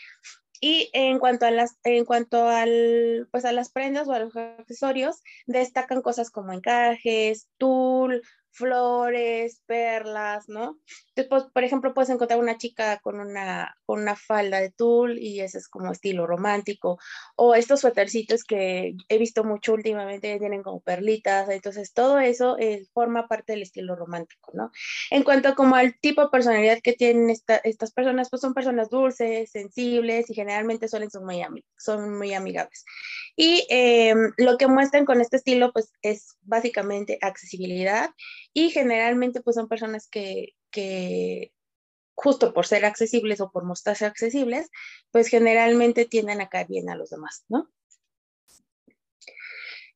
Y 0.61 0.89
en 0.93 1.19
cuanto 1.19 1.45
a 1.45 1.51
las, 1.51 1.77
en 1.83 2.03
cuanto 2.05 2.49
al, 2.49 3.27
pues 3.31 3.45
a 3.45 3.53
las 3.53 3.71
prendas 3.71 4.07
o 4.07 4.13
a 4.13 4.19
los 4.19 4.35
accesorios, 4.35 5.21
destacan 5.45 6.01
cosas 6.01 6.29
como 6.29 6.51
encajes, 6.51 7.49
tul, 7.57 8.21
flores, 8.51 9.61
perlas, 9.65 10.49
¿no? 10.49 10.79
Después, 11.15 11.45
por 11.53 11.63
ejemplo, 11.63 11.93
puedes 11.93 12.09
encontrar 12.09 12.39
una 12.39 12.57
chica 12.57 12.99
con 12.99 13.19
una, 13.19 13.75
con 13.85 14.01
una 14.01 14.15
falda 14.15 14.59
de 14.59 14.71
tul 14.71 15.17
y 15.19 15.41
ese 15.41 15.57
es 15.57 15.67
como 15.67 15.91
estilo 15.91 16.25
romántico. 16.27 16.97
O 17.35 17.55
estos 17.55 17.81
suétercitos 17.81 18.43
que 18.43 18.95
he 19.07 19.17
visto 19.17 19.43
mucho 19.43 19.73
últimamente, 19.73 20.37
tienen 20.39 20.63
como 20.63 20.81
perlitas. 20.81 21.49
Entonces, 21.49 21.93
todo 21.93 22.19
eso 22.19 22.57
eh, 22.57 22.85
forma 22.93 23.27
parte 23.27 23.53
del 23.53 23.61
estilo 23.63 23.95
romántico, 23.95 24.51
¿no? 24.53 24.71
En 25.09 25.23
cuanto 25.23 25.55
como 25.55 25.75
al 25.75 25.97
tipo 25.99 26.21
de 26.21 26.29
personalidad 26.29 26.79
que 26.81 26.93
tienen 26.93 27.29
estas 27.29 27.91
personas, 27.91 28.29
pues 28.29 28.41
son 28.41 28.53
personas 28.53 28.89
dulces, 28.89 29.51
sensibles 29.51 30.29
y 30.29 30.33
generalmente 30.33 30.87
suelen 30.87 31.11
ser 31.11 31.21
muy, 31.21 31.43
son 31.77 32.17
muy 32.17 32.33
amigables. 32.33 32.83
Y 33.35 33.65
em, 33.69 34.31
lo 34.37 34.57
que 34.57 34.67
muestran 34.67 35.05
con 35.05 35.21
este 35.21 35.37
estilo, 35.37 35.71
pues 35.71 35.91
es 36.01 36.37
básicamente 36.41 37.17
accesibilidad 37.21 38.09
y 38.53 38.71
generalmente 38.71 39.41
pues 39.41 39.55
son 39.55 39.67
personas 39.67 40.07
que, 40.07 40.55
que 40.71 41.53
justo 42.15 42.53
por 42.53 42.67
ser 42.67 42.85
accesibles 42.85 43.41
o 43.41 43.51
por 43.51 43.63
mostrarse 43.63 44.05
accesibles, 44.05 44.69
pues 45.11 45.27
generalmente 45.27 46.05
tienden 46.05 46.41
a 46.41 46.49
caer 46.49 46.67
bien 46.67 46.89
a 46.89 46.95
los 46.95 47.09
demás, 47.09 47.45
¿no? 47.47 47.69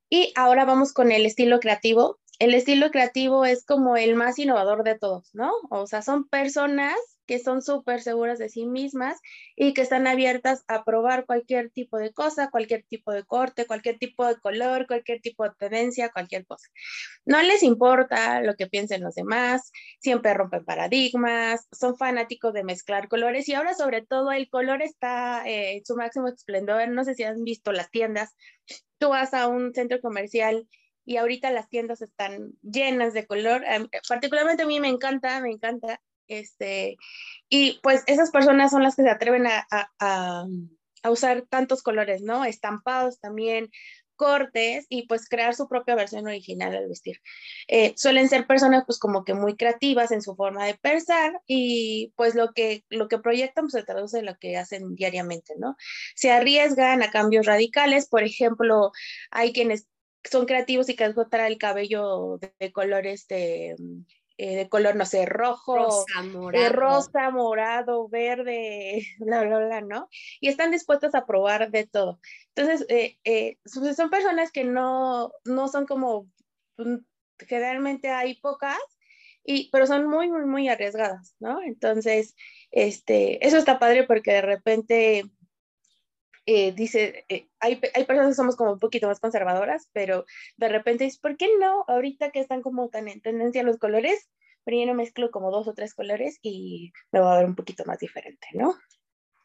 Y 0.10 0.31
ahora 0.36 0.63
vamos 0.63 0.93
con 0.93 1.12
el 1.12 1.25
estilo 1.25 1.60
creativo. 1.60 2.19
El 2.39 2.53
estilo 2.53 2.91
creativo 2.91 3.45
es 3.45 3.65
como 3.65 3.98
el 3.98 4.15
más 4.15 4.38
innovador 4.39 4.83
de 4.83 4.98
todos, 4.98 5.33
¿no? 5.33 5.51
O 5.69 5.88
sea, 5.88 6.01
son 6.01 6.27
personas 6.29 6.95
que 7.25 7.39
son 7.39 7.62
súper 7.62 8.01
seguras 8.01 8.39
de 8.39 8.50
sí 8.50 8.65
mismas 8.65 9.20
y 9.56 9.74
que 9.74 9.82
están 9.82 10.08
abiertas 10.08 10.63
a 10.68 10.84
probar 10.84 11.25
cualquier 11.25 11.70
tipo 11.70 11.98
de 11.98 12.12
cosa, 12.12 12.50
cualquier 12.50 12.84
tipo 12.84 13.12
de 13.12 13.24
corte, 13.24 13.65
cualquier 13.65 13.98
tipo 13.98 14.25
de 14.27 14.36
color, 14.38 14.88
cualquier 14.88 15.22
tipo 15.22 15.44
de 15.44 15.51
tendencia, 15.58 16.10
cualquier 16.10 16.46
cosa. 16.46 16.68
No 17.25 17.42
les 17.42 17.63
importa 17.63 18.42
lo 18.42 18.56
que 18.56 18.68
piensen 18.68 19.03
los 19.03 19.15
demás, 19.15 19.72
siempre 20.00 20.34
rompen 20.34 20.65
paradigmas, 20.65 21.68
son 21.72 21.98
fanáticos 21.98 22.53
de 22.53 22.63
mezclar 22.63 23.08
colores 23.08 23.48
y 23.50 23.53
ahora 23.53 23.74
sobre 23.74 24.01
todo 24.01 24.32
el 24.32 24.50
color 24.50 24.82
está 24.82 25.48
eh, 25.48 25.77
en 25.77 25.86
su 25.86 25.96
máximo 25.96 26.27
esplendor. 26.27 26.88
No 26.89 27.03
sé 27.03 27.15
si 27.15 27.24
han 27.24 27.44
visto 27.44 27.72
las 27.72 27.89
tiendas, 27.89 28.36
tú 28.98 29.10
vas 29.10 29.34
a 29.34 29.48
un 29.48 29.74
centro 29.74 30.01
comercial 30.01 30.68
y 31.06 31.18
ahorita 31.18 31.51
las 31.51 31.70
tiendas 31.70 32.01
están 32.01 32.53
llenas 32.62 33.13
de 33.13 33.25
color. 33.25 33.63
Particularmente 34.08 34.63
a 34.63 34.68
mí 34.68 34.80
me 34.80 34.88
encanta, 34.88 35.39
me 35.42 35.51
encanta 35.51 36.01
este, 36.27 36.98
y 37.50 37.80
pues 37.84 38.03
esas 38.08 38.32
personas 38.32 38.72
son 38.72 38.84
las 38.84 38.96
que 38.96 39.03
se 39.03 39.10
atreven 39.10 39.48
a, 39.48 39.68
a, 39.72 39.89
a, 40.00 41.10
usar 41.10 41.46
tantos 41.50 41.84
colores, 41.84 42.22
¿no? 42.22 42.46
Estampados 42.46 43.20
también, 43.20 43.70
cortes 44.15 44.86
y 44.89 45.08
pues 45.08 45.27
crear 45.27 45.56
su 45.56 45.68
propia 45.68 45.96
versión 45.96 46.27
original 46.27 46.75
al 46.75 46.88
vestir. 46.88 47.20
Eh, 47.68 47.94
suelen 47.98 48.30
ser 48.30 48.48
personas 48.48 48.84
pues 48.86 49.00
como 49.00 49.24
que 49.24 49.34
muy 49.34 49.56
creativas 49.56 50.12
en 50.12 50.22
su 50.22 50.36
forma 50.36 50.65
de 50.65 50.75
pensar 50.75 51.42
y 51.48 52.13
pues 52.15 52.36
lo 52.36 52.53
que, 52.53 52.84
lo 52.89 53.08
que 53.08 53.20
proyectan 53.20 53.65
pues, 53.65 53.74
se 53.74 53.84
traduce 53.84 54.20
en 54.20 54.25
lo 54.25 54.38
que 54.38 54.58
hacen 54.58 54.96
diariamente, 54.96 55.56
¿no? 55.58 55.75
Se 56.15 56.32
arriesgan 56.32 57.03
a 57.03 57.12
cambios 57.12 57.46
radicales, 57.46 58.08
por 58.08 58.24
ejemplo, 58.24 58.92
hay 59.32 59.51
quienes 59.53 59.88
son 60.24 60.46
creativos 60.46 60.88
y 60.89 60.96
que 60.96 61.13
traer 61.30 61.51
el 61.51 61.58
cabello 61.58 62.38
de, 62.39 62.53
de 62.60 62.72
colores 62.72 63.27
de 63.27 63.75
eh, 64.44 64.58
de 64.58 64.68
color, 64.68 64.98
no 64.98 65.06
sé, 65.06 65.26
rojo, 65.26 65.78
rosa, 65.78 66.20
eh, 66.22 66.28
morado, 66.28 66.74
rosa, 66.74 67.30
morado 67.32 68.10
verde, 68.10 69.08
bla, 69.20 69.42
bla, 69.42 69.60
bla, 69.60 69.80
¿no? 69.80 70.10
Y 70.42 70.50
están 70.50 70.70
dispuestos 70.70 71.16
a 71.16 71.26
probar 71.26 71.72
de 71.72 71.88
todo. 71.88 72.20
Entonces, 72.54 72.86
eh, 72.90 73.58
son 73.64 74.10
personas 74.10 74.52
que 74.52 74.66
no, 74.66 75.32
no 75.46 75.70
son 75.70 75.86
como, 75.86 76.28
mm, 76.78 76.98
generalmente 77.40 78.10
hay 78.10 78.36
pocas, 78.42 78.78
y, 79.46 79.70
pero 79.72 79.88
son 79.88 80.08
muy, 80.08 80.30
muy, 80.30 80.46
muy 80.46 80.68
arriesgadas, 80.68 81.38
¿no? 81.40 81.62
Entonces, 81.62 82.36
este, 82.70 83.48
eso 83.48 83.56
está 83.58 83.80
padre 83.80 84.04
porque 84.04 84.34
de 84.34 84.42
repente 84.42 85.24
dice, 86.46 87.26
hay, 87.60 87.80
hay, 87.94 88.06
personas 88.06 88.30
que 88.30 88.36
somos 88.36 88.56
como 88.56 88.74
un 88.74 88.80
poquito 88.80 89.08
más 89.08 89.20
conservadoras, 89.20 89.90
pero 89.94 90.26
de 90.58 90.70
repente 90.70 91.06
es, 91.06 91.18
¿por 91.18 91.38
qué 91.38 91.48
no? 91.60 91.86
Ahorita 91.88 92.32
que 92.32 92.40
están 92.40 92.62
como 92.62 92.90
tan 92.90 93.08
en 93.08 93.22
tendencia 93.22 93.64
los 93.64 93.77
colores, 93.77 94.29
pero 94.64 94.77
yo 94.77 94.86
no 94.86 94.94
mezclo 94.94 95.32
como 95.32 95.51
dos 95.51 95.68
o 95.68 95.74
tres 95.74 95.94
colores 95.94 96.40
y 96.42 96.92
me 97.12 97.20
va 97.20 97.34
a 97.34 97.38
ver 97.38 97.46
un 97.46 97.56
poquito 97.56 97.84
más 97.86 98.00
diferente, 98.00 98.48
¿no? 98.53 98.75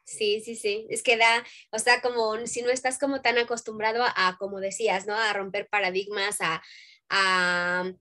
Sí, 0.05 0.41
sí, 0.41 0.57
sí. 0.57 0.87
Es 0.89 1.03
que 1.03 1.19
da, 1.19 1.45
o 1.71 1.79
sea, 1.79 2.01
como 2.01 2.47
si 2.47 2.63
no 2.63 2.71
estás 2.71 2.99
como 2.99 3.21
tan 3.21 3.37
acostumbrado 3.37 4.03
a, 4.05 4.37
como 4.39 4.59
decías, 4.59 5.07
¿no? 5.07 5.15
A 5.15 5.33
romper 5.35 5.69
paradigmas, 5.69 6.41
a, 6.41 6.63
a, 7.11 7.93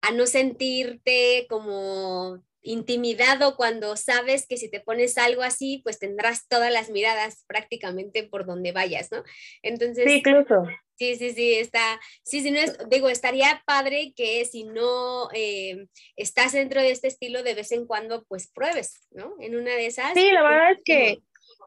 a 0.00 0.10
no 0.12 0.26
sentirte 0.26 1.46
como 1.48 2.44
intimidado 2.66 3.56
cuando 3.56 3.96
sabes 3.96 4.46
que 4.46 4.56
si 4.56 4.70
te 4.70 4.80
pones 4.80 5.16
algo 5.18 5.42
así, 5.42 5.80
pues 5.84 5.98
tendrás 5.98 6.48
todas 6.48 6.72
las 6.72 6.90
miradas 6.90 7.44
prácticamente 7.46 8.24
por 8.24 8.44
donde 8.44 8.72
vayas, 8.72 9.10
¿no? 9.12 9.22
Entonces... 9.62 10.04
Sí, 10.04 10.18
incluso. 10.18 10.66
Sí, 10.98 11.16
sí, 11.16 11.32
sí, 11.32 11.54
está, 11.54 12.00
sí, 12.24 12.40
sí, 12.40 12.50
no 12.50 12.58
es, 12.58 12.78
digo, 12.88 13.10
estaría 13.10 13.62
padre 13.66 14.14
que 14.16 14.42
si 14.46 14.64
no 14.64 15.28
eh, 15.34 15.88
estás 16.16 16.52
dentro 16.52 16.80
de 16.80 16.90
este 16.90 17.08
estilo, 17.08 17.42
de 17.42 17.54
vez 17.54 17.70
en 17.72 17.86
cuando, 17.86 18.24
pues 18.24 18.50
pruebes, 18.50 19.06
¿no? 19.10 19.34
En 19.38 19.56
una 19.56 19.72
de 19.72 19.86
esas. 19.86 20.14
Sí, 20.14 20.30
la 20.32 20.42
verdad 20.42 20.72
es 20.72 20.80
que 20.84 21.18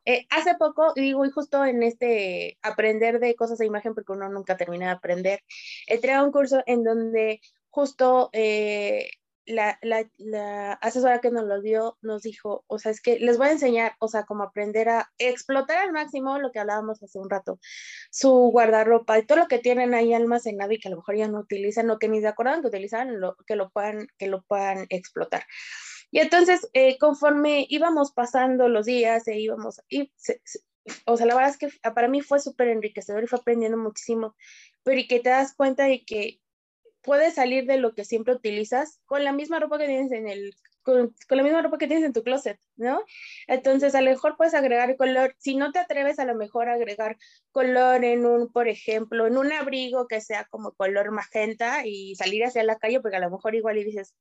eh, 0.06 0.26
hace 0.32 0.56
poco, 0.56 0.94
digo, 0.96 1.24
y 1.26 1.30
justo 1.30 1.64
en 1.64 1.84
este 1.84 2.58
aprender 2.64 3.20
de 3.20 3.36
cosas 3.36 3.60
de 3.60 3.68
imagen, 3.68 3.94
porque 3.94 4.14
uno 4.14 4.30
nunca 4.30 4.58
termina 4.58 4.88
de 4.88 4.94
aprender, 4.94 5.44
entré 5.86 6.14
a 6.14 6.24
un 6.24 6.32
curso 6.32 6.64
en 6.66 6.84
donde 6.84 7.40
justo 7.70 8.30
eh, 8.34 9.12
la, 9.50 9.80
la, 9.82 10.08
la, 10.18 10.74
asesora 10.74 11.22
que 11.22 11.32
nos 11.32 11.46
lo 11.46 11.60
dio 11.62 11.98
nos 12.02 12.22
dijo, 12.22 12.64
o 12.68 12.78
sea, 12.78 12.92
es 12.92 13.02
que 13.02 13.20
les 13.20 13.38
voy 13.38 13.48
a 13.48 13.52
enseñar, 13.52 13.94
o 14.00 14.08
sea, 14.08 14.24
cómo 14.26 14.44
aprender 14.44 14.90
a 14.90 15.12
explotar 15.18 15.80
al 15.80 15.92
máximo 15.92 16.38
lo 16.38 16.52
que 16.52 16.60
hablábamos 16.60 17.02
hace 17.02 17.18
un 17.18 17.30
rato, 17.30 17.60
su 18.12 18.30
guardarropa 18.30 19.18
y 19.18 19.26
todo 19.26 19.40
lo 19.40 19.48
que 19.48 19.58
tienen 19.58 19.94
ahí 19.96 20.14
almacenado 20.14 20.72
y 20.72 20.80
que 20.80 20.88
a 20.88 20.92
lo 20.92 20.98
mejor 20.98 21.16
ya 21.18 21.28
no 21.28 21.40
utilizan, 21.40 21.90
o 21.90 21.98
que 21.98 22.08
ni 22.08 22.20
de 22.20 22.28
acuerdo 22.28 22.62
que 22.62 22.68
utilizan, 22.68 23.20
lo, 23.20 23.36
que, 23.48 23.56
lo 23.56 23.72
puedan, 23.72 24.08
que 24.18 24.28
lo 24.28 24.44
puedan 24.44 24.86
explotar. 24.90 25.44
Y 26.12 26.20
entonces, 26.20 26.70
eh, 26.74 26.98
conforme 27.00 27.66
íbamos 27.70 28.12
pasando 28.12 28.70
los 28.70 28.86
días 28.86 29.28
e 29.28 29.40
íbamos, 29.40 29.82
y 29.90 30.12
o 31.06 31.18
sea, 31.18 31.26
la 31.26 31.36
verdad 31.36 31.52
es 31.52 31.58
que 31.58 31.70
para 31.92 32.08
mí 32.08 32.22
fue 32.22 32.40
súper 32.40 32.70
enriquecedor 32.70 33.24
y 33.24 33.28
fue 33.28 33.40
aprendiendo 33.40 33.78
muchísimo, 33.78 34.36
pero 34.84 35.00
y 35.00 35.08
que 35.08 35.20
te 35.20 35.30
das 35.30 35.54
cuenta 35.56 35.86
de 35.86 36.04
que 36.06 36.40
puedes 37.02 37.36
salir 37.36 37.66
de 37.66 37.78
lo 37.78 37.94
que 37.94 38.06
siempre 38.06 38.34
utilizas 38.34 39.00
con 39.06 39.24
la 39.24 39.32
misma 39.32 39.60
ropa 39.60 39.78
que 39.78 39.88
tienes 39.88 40.12
en 40.12 40.28
el 40.28 40.54
con, 40.82 41.16
la 41.30 41.44
misma 41.44 41.62
ropa 41.62 41.78
que 41.78 41.88
tienes 41.88 42.06
en 42.06 42.14
tu 42.14 42.24
closet, 42.24 42.60
¿no? 42.76 43.02
Entonces, 43.48 43.96
a 43.96 44.02
lo 44.02 44.10
mejor 44.12 44.36
puedes 44.38 44.54
agregar 44.54 44.96
color, 44.98 45.36
si 45.38 45.56
no 45.56 45.72
te 45.72 45.80
atreves 45.80 46.20
a 46.20 46.26
lo 46.26 46.36
mejor 46.36 46.70
agregar 46.70 47.18
color 47.52 48.04
en 48.04 48.26
un, 48.26 48.52
por 48.52 48.68
ejemplo, 48.68 49.28
en 49.28 49.38
un 49.38 49.52
abrigo 49.52 50.08
que 50.08 50.22
sea 50.22 50.46
como 50.50 50.72
color 50.74 51.12
magenta 51.12 51.86
y 51.86 52.16
salir 52.16 52.46
hacia 52.46 52.64
la 52.64 52.78
calle, 52.78 53.02
porque 53.02 53.18
a 53.18 53.22
lo 53.22 53.30
mejor 53.30 53.56
igual 53.56 53.78
y 53.78 53.84
dices, 53.84 54.16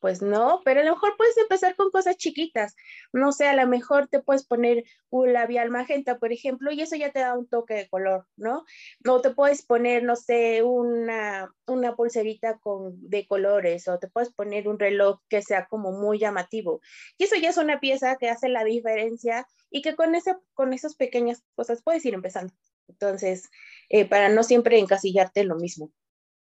pues 0.00 0.22
no, 0.22 0.62
pero 0.64 0.80
a 0.80 0.84
lo 0.84 0.94
mejor 0.94 1.14
puedes 1.16 1.36
empezar 1.36 1.76
con 1.76 1.90
cosas 1.90 2.16
chiquitas. 2.16 2.74
No 3.12 3.32
sé, 3.32 3.46
a 3.46 3.54
lo 3.54 3.66
mejor 3.66 4.08
te 4.08 4.20
puedes 4.20 4.44
poner 4.44 4.84
un 5.10 5.32
labial 5.32 5.70
magenta, 5.70 6.18
por 6.18 6.32
ejemplo, 6.32 6.72
y 6.72 6.80
eso 6.80 6.96
ya 6.96 7.12
te 7.12 7.20
da 7.20 7.36
un 7.36 7.46
toque 7.46 7.74
de 7.74 7.88
color, 7.88 8.26
¿no? 8.36 8.64
O 9.06 9.20
te 9.20 9.30
puedes 9.30 9.62
poner, 9.62 10.02
no 10.02 10.16
sé, 10.16 10.62
una, 10.62 11.54
una 11.66 11.94
pulserita 11.94 12.58
con, 12.58 13.08
de 13.08 13.26
colores, 13.26 13.86
o 13.88 13.98
te 13.98 14.08
puedes 14.08 14.32
poner 14.32 14.68
un 14.68 14.78
reloj 14.78 15.20
que 15.28 15.42
sea 15.42 15.66
como 15.66 15.92
muy 15.92 16.18
llamativo. 16.18 16.80
Y 17.18 17.24
eso 17.24 17.36
ya 17.36 17.50
es 17.50 17.58
una 17.58 17.78
pieza 17.78 18.16
que 18.16 18.30
hace 18.30 18.48
la 18.48 18.64
diferencia 18.64 19.46
y 19.70 19.82
que 19.82 19.94
con, 19.94 20.14
ese, 20.14 20.34
con 20.54 20.72
esas 20.72 20.96
pequeñas 20.96 21.44
cosas 21.54 21.82
puedes 21.82 22.04
ir 22.06 22.14
empezando. 22.14 22.54
Entonces, 22.88 23.50
eh, 23.88 24.06
para 24.06 24.30
no 24.30 24.42
siempre 24.42 24.78
encasillarte 24.78 25.44
lo 25.44 25.56
mismo. 25.56 25.92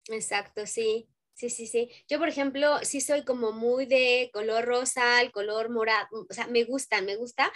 Exacto, 0.09 0.65
sí. 0.65 1.09
Sí, 1.39 1.51
sí, 1.51 1.69
sí. 1.69 1.89
Yo, 2.09 2.19
por 2.19 2.29
ejemplo, 2.29 2.79
sí 2.83 3.01
soy 3.01 3.25
como 3.25 3.53
muy 3.53 3.87
de 3.87 4.29
color 4.33 4.65
rosa, 4.65 5.23
el 5.23 5.31
color 5.31 5.71
morado, 5.71 6.09
o 6.29 6.35
sea, 6.35 6.49
me 6.49 6.65
gusta, 6.65 7.01
me 7.01 7.15
gusta. 7.15 7.53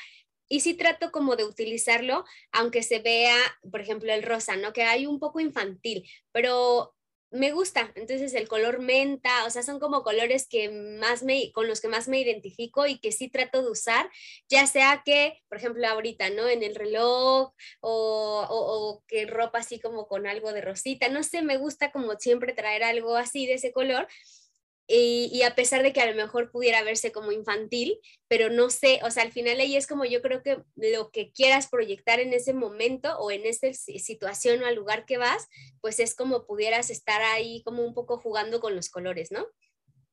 Y 0.48 0.60
sí 0.60 0.74
trato 0.74 1.10
como 1.12 1.36
de 1.36 1.44
utilizarlo, 1.44 2.24
aunque 2.52 2.82
se 2.84 3.00
vea, 3.00 3.36
por 3.72 3.80
ejemplo, 3.80 4.12
el 4.12 4.22
rosa, 4.24 4.56
¿no? 4.56 4.72
Que 4.72 4.84
hay 4.84 5.06
un 5.06 5.18
poco 5.20 5.40
infantil, 5.40 6.08
pero 6.32 6.94
me 7.32 7.52
gusta. 7.52 7.92
Entonces 7.94 8.34
el 8.34 8.48
color 8.48 8.80
menta, 8.80 9.44
o 9.46 9.50
sea, 9.50 9.62
son 9.62 9.80
como 9.80 10.02
colores 10.02 10.46
que 10.48 10.70
más 10.70 11.22
me, 11.22 11.50
con 11.52 11.66
los 11.66 11.80
que 11.80 11.88
más 11.88 12.08
me 12.08 12.20
identifico 12.20 12.86
y 12.86 12.98
que 12.98 13.12
sí 13.12 13.28
trato 13.28 13.62
de 13.62 13.70
usar, 13.70 14.10
ya 14.48 14.66
sea 14.66 15.02
que, 15.04 15.40
por 15.48 15.58
ejemplo, 15.58 15.86
ahorita, 15.86 16.30
¿no? 16.30 16.48
En 16.48 16.62
el 16.62 16.74
reloj 16.74 17.52
o, 17.80 18.46
o, 18.48 19.02
que 19.06 19.26
ropa 19.26 19.58
así 19.58 19.80
como 19.80 20.06
con 20.06 20.26
algo 20.26 20.52
de 20.52 20.60
rosita, 20.60 21.08
no 21.08 21.22
sé, 21.22 21.42
me 21.42 21.56
gusta 21.56 21.90
como 21.90 22.14
siempre 22.18 22.52
traer 22.52 22.84
algo 22.84 23.16
así 23.16 23.46
de 23.46 23.54
ese 23.54 23.72
color. 23.72 24.06
Y, 24.86 25.42
a 25.42 25.54
pesar 25.54 25.82
de 25.82 25.92
que 25.92 26.00
a 26.00 26.10
lo 26.10 26.14
mejor 26.14 26.50
pudiera 26.50 26.82
verse 26.82 27.12
como 27.12 27.32
infantil, 27.32 27.98
pero 28.28 28.50
no 28.50 28.68
sé, 28.68 29.00
o 29.04 29.10
sea, 29.10 29.22
al 29.22 29.32
final 29.32 29.60
ahí 29.60 29.76
es 29.76 29.86
como 29.86 30.04
yo 30.04 30.20
creo 30.22 30.42
que 30.42 30.62
lo 30.76 31.10
que 31.10 31.32
quieras 31.32 31.68
proyectar 31.68 32.20
en 32.20 32.32
ese 32.32 32.52
momento 32.52 33.16
o 33.18 33.30
en 33.30 33.46
esa 33.46 33.72
situación 33.72 34.62
o 34.62 34.66
al 34.66 34.74
lugar 34.74 35.06
que 35.06 35.18
vas, 35.18 35.48
pues 35.80 36.00
es 36.00 36.14
como 36.14 36.46
pudieras 36.46 36.90
estar 36.90 37.22
ahí 37.22 37.62
como 37.64 37.84
un 37.84 37.94
poco 37.94 38.18
jugando 38.18 38.60
con 38.60 38.74
los 38.74 38.90
colores, 38.90 39.30
¿no? 39.30 39.46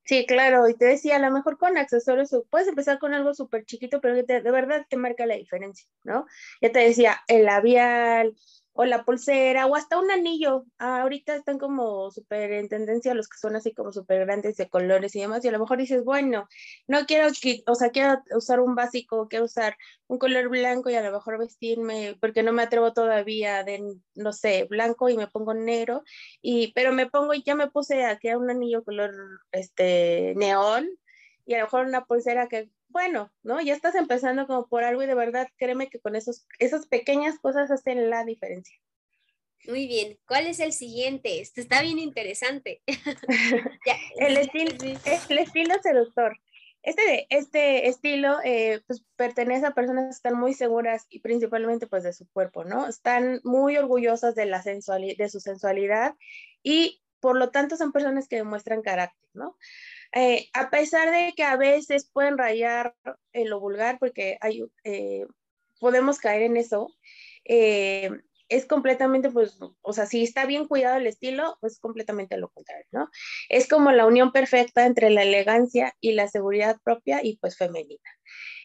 Sí, 0.06 0.26
claro, 0.26 0.68
y 0.68 0.76
te 0.76 0.86
decía, 0.86 1.18
a 1.18 1.20
lo 1.20 1.30
mejor 1.30 1.60
con 1.60 1.78
accesorios 1.78 2.36
puedes 2.50 2.68
empezar 2.68 2.98
con 2.98 3.14
algo 3.14 3.36
súper 3.36 3.66
chiquito, 3.66 4.02
pero 4.02 4.16
de 4.16 4.42
verdad 4.42 4.84
te 4.90 4.98
marca 4.98 5.28
la 5.28 5.36
diferencia, 5.36 5.88
¿no? 6.04 6.26
Ya 6.62 6.72
te 6.72 6.80
decía, 6.80 7.20
el 7.28 7.46
labial, 7.46 8.36
o 8.82 8.86
la 8.86 9.04
pulsera, 9.04 9.68
o 9.68 9.76
hasta 9.76 10.00
un 10.00 10.10
anillo. 10.10 10.64
ahorita 10.78 11.36
están 11.36 11.60
como 11.60 12.12
súper 12.12 12.54
en 12.54 12.70
tendencia 12.70 13.14
los 13.14 13.28
que 13.28 13.38
son 13.38 13.58
así 13.58 13.74
como 13.74 13.92
súper 13.92 14.26
grandes 14.26 14.56
de 14.56 14.70
colores 14.70 15.14
y 15.18 15.20
demás, 15.20 15.44
y 15.44 15.50
a 15.50 15.52
lo 15.52 15.60
mejor 15.60 15.80
dices, 15.80 16.06
bueno, 16.06 16.48
no 16.88 17.06
quiero, 17.06 17.28
o 17.68 17.76
sea, 17.76 17.90
quiero 17.90 18.24
usar 18.34 18.62
un 18.62 18.76
básico, 18.76 19.28
quiero 19.28 19.44
usar 19.44 19.76
un 20.08 20.18
color 20.18 20.48
blanco 20.48 20.90
y 20.90 20.96
a 20.96 21.02
lo 21.02 21.12
mejor 21.12 21.38
vestirme, 21.40 22.18
porque 22.22 22.42
no 22.42 22.54
me 22.54 22.64
atrevo 22.64 22.94
todavía 22.94 23.66
de, 23.66 23.98
no 24.16 24.32
sé, 24.32 24.64
blanco 24.70 25.10
y 25.10 25.18
me 25.18 25.28
pongo 25.28 25.54
negro, 25.54 26.04
y, 26.42 26.72
pero 26.72 26.94
me 26.94 27.10
pongo 27.10 27.34
y 27.34 27.44
ya 27.44 27.56
me 27.56 27.70
puse 27.70 28.06
aquí 28.06 28.30
un 28.30 28.50
anillo 28.50 28.86
color, 28.86 29.12
este, 29.52 30.36
neón, 30.38 30.88
y 31.46 31.56
a 31.56 31.58
lo 31.58 31.66
mejor 31.66 31.86
una 31.86 32.06
pulsera 32.06 32.48
que 32.48 32.70
bueno, 32.90 33.32
¿no? 33.44 33.62
Ya 33.62 33.74
estás 33.74 33.96
empezando 33.96 34.48
como 34.48 34.68
por 34.68 34.84
algo 34.84 35.02
y 35.04 35.08
de 35.08 35.16
verdad 35.16 35.48
créeme 35.58 35.90
que 35.90 36.00
con 36.00 36.16
esos, 36.16 36.46
esas 36.60 36.88
pequeñas 36.88 37.40
cosas 37.40 37.72
hacen 37.72 38.10
la 38.10 38.26
diferencia. 38.26 38.76
Muy 39.68 39.88
bien, 39.88 40.18
¿cuál 40.26 40.48
es 40.48 40.60
el 40.60 40.74
siguiente? 40.74 41.42
Esto 41.42 41.62
está 41.62 41.82
bien 41.82 42.00
interesante. 42.00 42.82
el, 44.18 44.38
estilo, 44.38 44.72
el 45.30 45.38
estilo 45.38 45.76
seductor. 45.82 46.38
Este, 46.82 47.28
este 47.30 47.90
estilo 47.90 48.38
eh, 48.44 48.82
pues, 48.88 49.04
pertenece 49.18 49.66
a 49.66 49.72
personas 49.72 50.06
que 50.06 50.12
están 50.12 50.40
muy 50.40 50.54
seguras 50.54 51.06
y 51.10 51.20
principalmente 51.20 51.88
pues 51.88 52.04
de 52.04 52.14
su 52.14 52.28
cuerpo, 52.30 52.64
¿no? 52.64 52.88
Están 52.88 53.42
muy 53.44 53.76
orgullosas 53.76 54.34
de, 54.34 54.46
la 54.46 54.62
sensualidad, 54.62 55.18
de 55.18 55.30
su 55.30 55.42
sensualidad 55.42 56.16
y 56.64 57.02
por 57.20 57.38
lo 57.38 57.50
tanto 57.50 57.76
son 57.76 57.92
personas 57.92 58.30
que 58.30 58.38
demuestran 58.38 58.82
carácter, 58.82 59.30
¿no? 59.34 59.58
Eh, 60.14 60.50
a 60.54 60.70
pesar 60.70 61.12
de 61.12 61.34
que 61.36 61.44
a 61.44 61.56
veces 61.56 62.10
pueden 62.12 62.38
rayar 62.38 62.96
en 63.34 63.50
lo 63.50 63.60
vulgar, 63.60 64.00
porque 64.00 64.38
hay, 64.42 64.64
eh, 64.84 65.26
podemos 65.80 66.20
caer 66.20 66.44
en 66.44 66.58
eso, 66.58 66.96
eh, 67.46 68.10
es 68.50 68.66
completamente, 68.66 69.30
pues, 69.30 69.58
o 69.82 69.94
sea, 69.94 70.06
si 70.06 70.24
está 70.24 70.46
bien 70.46 70.68
cuidado 70.68 70.98
el 70.98 71.08
estilo, 71.08 71.58
pues 71.62 71.80
completamente 71.80 72.38
lo 72.38 72.50
contrario, 72.50 72.86
¿no? 72.92 73.10
Es 73.48 73.68
como 73.68 73.92
la 73.92 74.06
unión 74.06 74.32
perfecta 74.32 74.86
entre 74.86 75.10
la 75.10 75.24
elegancia 75.24 75.96
y 76.02 76.14
la 76.14 76.28
seguridad 76.28 76.78
propia 76.84 77.22
y 77.24 77.38
pues 77.38 77.58
femenina. 77.58 78.10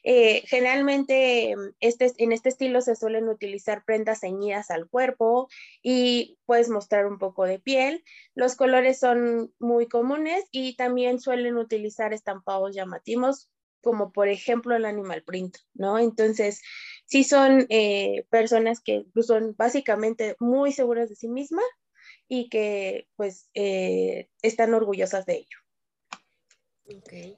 Eh, 0.02 0.42
generalmente 0.46 1.54
este, 1.80 2.12
en 2.18 2.32
este 2.32 2.50
estilo 2.50 2.82
se 2.82 2.94
suelen 2.94 3.28
utilizar 3.28 3.84
prendas 3.86 4.20
ceñidas 4.20 4.70
al 4.70 4.88
cuerpo 4.88 5.48
y 5.82 6.38
puedes 6.44 6.68
mostrar 6.68 7.06
un 7.06 7.18
poco 7.18 7.44
de 7.44 7.58
piel. 7.58 8.04
Los 8.34 8.54
colores 8.54 8.98
son 8.98 9.52
muy 9.58 9.88
comunes 9.88 10.44
y 10.50 10.76
también 10.76 11.20
suelen 11.20 11.56
utilizar 11.56 12.12
estampados 12.12 12.74
llamativos 12.74 13.50
como 13.84 14.10
por 14.10 14.28
ejemplo 14.28 14.74
el 14.74 14.84
animal 14.84 15.22
print, 15.22 15.58
¿no? 15.74 16.00
Entonces, 16.00 16.60
sí 17.06 17.22
son 17.22 17.66
eh, 17.68 18.26
personas 18.30 18.80
que 18.80 19.04
son 19.22 19.54
básicamente 19.56 20.34
muy 20.40 20.72
seguras 20.72 21.08
de 21.08 21.14
sí 21.14 21.28
mismas 21.28 21.64
y 22.28 22.48
que 22.48 23.06
pues 23.16 23.48
eh, 23.54 24.28
están 24.42 24.74
orgullosas 24.74 25.26
de 25.26 25.34
ello. 25.34 25.58
Okay. 26.98 27.36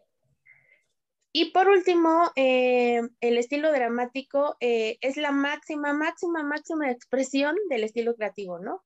Y 1.32 1.50
por 1.50 1.68
último, 1.68 2.32
eh, 2.34 3.02
el 3.20 3.36
estilo 3.36 3.70
dramático 3.70 4.56
eh, 4.60 4.96
es 5.02 5.18
la 5.18 5.32
máxima, 5.32 5.92
máxima, 5.92 6.42
máxima 6.42 6.90
expresión 6.90 7.54
del 7.68 7.84
estilo 7.84 8.14
creativo, 8.14 8.58
¿no? 8.58 8.82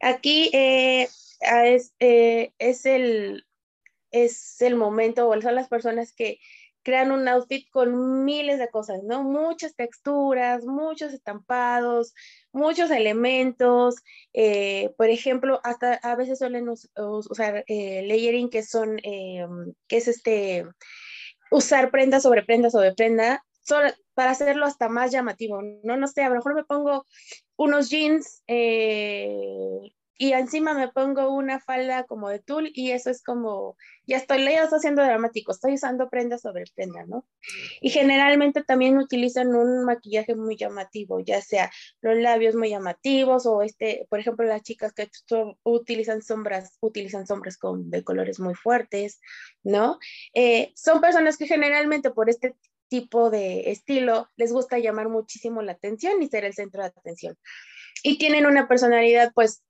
Aquí 0.00 0.48
es, 0.54 1.36
es, 1.38 2.86
el, 2.86 3.46
es 4.10 4.62
el 4.62 4.76
momento, 4.76 5.28
o 5.28 5.40
son 5.42 5.54
las 5.54 5.68
personas 5.68 6.14
que 6.14 6.40
crean 6.82 7.12
un 7.12 7.28
outfit 7.28 7.68
con 7.70 8.24
miles 8.24 8.58
de 8.58 8.68
cosas, 8.68 9.02
¿no? 9.02 9.22
Muchas 9.22 9.74
texturas, 9.74 10.64
muchos 10.64 11.12
estampados, 11.12 12.14
muchos 12.52 12.90
elementos. 12.90 13.96
por 14.96 15.08
ejemplo, 15.08 15.60
hasta 15.64 15.94
a 15.94 16.16
veces 16.16 16.38
suelen 16.38 16.68
usar 16.68 17.64
layering, 17.68 18.50
que 18.50 18.62
son, 18.62 18.96
que 18.98 19.96
es 19.96 20.08
este 20.08 20.66
usar 21.50 21.90
prenda 21.90 22.20
sobre 22.20 22.42
prenda 22.44 22.70
sobre 22.70 22.94
prenda 22.94 23.44
para 24.14 24.32
hacerlo 24.32 24.66
hasta 24.66 24.88
más 24.88 25.12
llamativo, 25.12 25.62
¿no? 25.84 25.96
No 25.96 26.06
sé, 26.08 26.22
a 26.22 26.28
lo 26.28 26.36
mejor 26.36 26.54
me 26.54 26.64
pongo 26.64 27.06
unos 27.56 27.90
jeans 27.90 28.42
eh, 28.48 29.92
y 30.22 30.34
encima 30.34 30.74
me 30.74 30.88
pongo 30.88 31.30
una 31.30 31.60
falda 31.60 32.04
como 32.04 32.28
de 32.28 32.40
tul 32.40 32.70
y 32.74 32.90
eso 32.90 33.08
es 33.08 33.22
como, 33.22 33.78
ya 34.06 34.18
estoy, 34.18 34.44
ya 34.44 34.64
estoy 34.64 34.76
haciendo 34.76 35.02
dramático, 35.02 35.50
estoy 35.50 35.72
usando 35.72 36.10
prenda 36.10 36.36
sobre 36.36 36.64
prenda, 36.74 37.06
¿no? 37.06 37.24
Y 37.80 37.88
generalmente 37.88 38.62
también 38.62 38.98
utilizan 38.98 39.54
un 39.54 39.82
maquillaje 39.86 40.34
muy 40.34 40.58
llamativo, 40.58 41.20
ya 41.20 41.40
sea 41.40 41.70
los 42.02 42.18
labios 42.18 42.54
muy 42.54 42.68
llamativos 42.68 43.46
o 43.46 43.62
este, 43.62 44.06
por 44.10 44.20
ejemplo, 44.20 44.44
las 44.44 44.62
chicas 44.62 44.92
que 44.92 45.08
utilizan 45.62 46.20
sombras, 46.20 46.76
utilizan 46.80 47.26
sombras 47.26 47.56
con, 47.56 47.90
de 47.90 48.04
colores 48.04 48.40
muy 48.40 48.54
fuertes, 48.54 49.22
¿no? 49.62 49.98
Eh, 50.34 50.70
son 50.76 51.00
personas 51.00 51.38
que 51.38 51.46
generalmente 51.46 52.10
por 52.10 52.28
este 52.28 52.56
tipo 52.88 53.30
de 53.30 53.70
estilo 53.70 54.28
les 54.36 54.52
gusta 54.52 54.78
llamar 54.78 55.08
muchísimo 55.08 55.62
la 55.62 55.72
atención 55.72 56.22
y 56.22 56.28
ser 56.28 56.44
el 56.44 56.52
centro 56.52 56.82
de 56.82 56.88
atención. 56.88 57.38
Y 58.02 58.18
tienen 58.18 58.44
una 58.44 58.68
personalidad 58.68 59.32
pues 59.34 59.62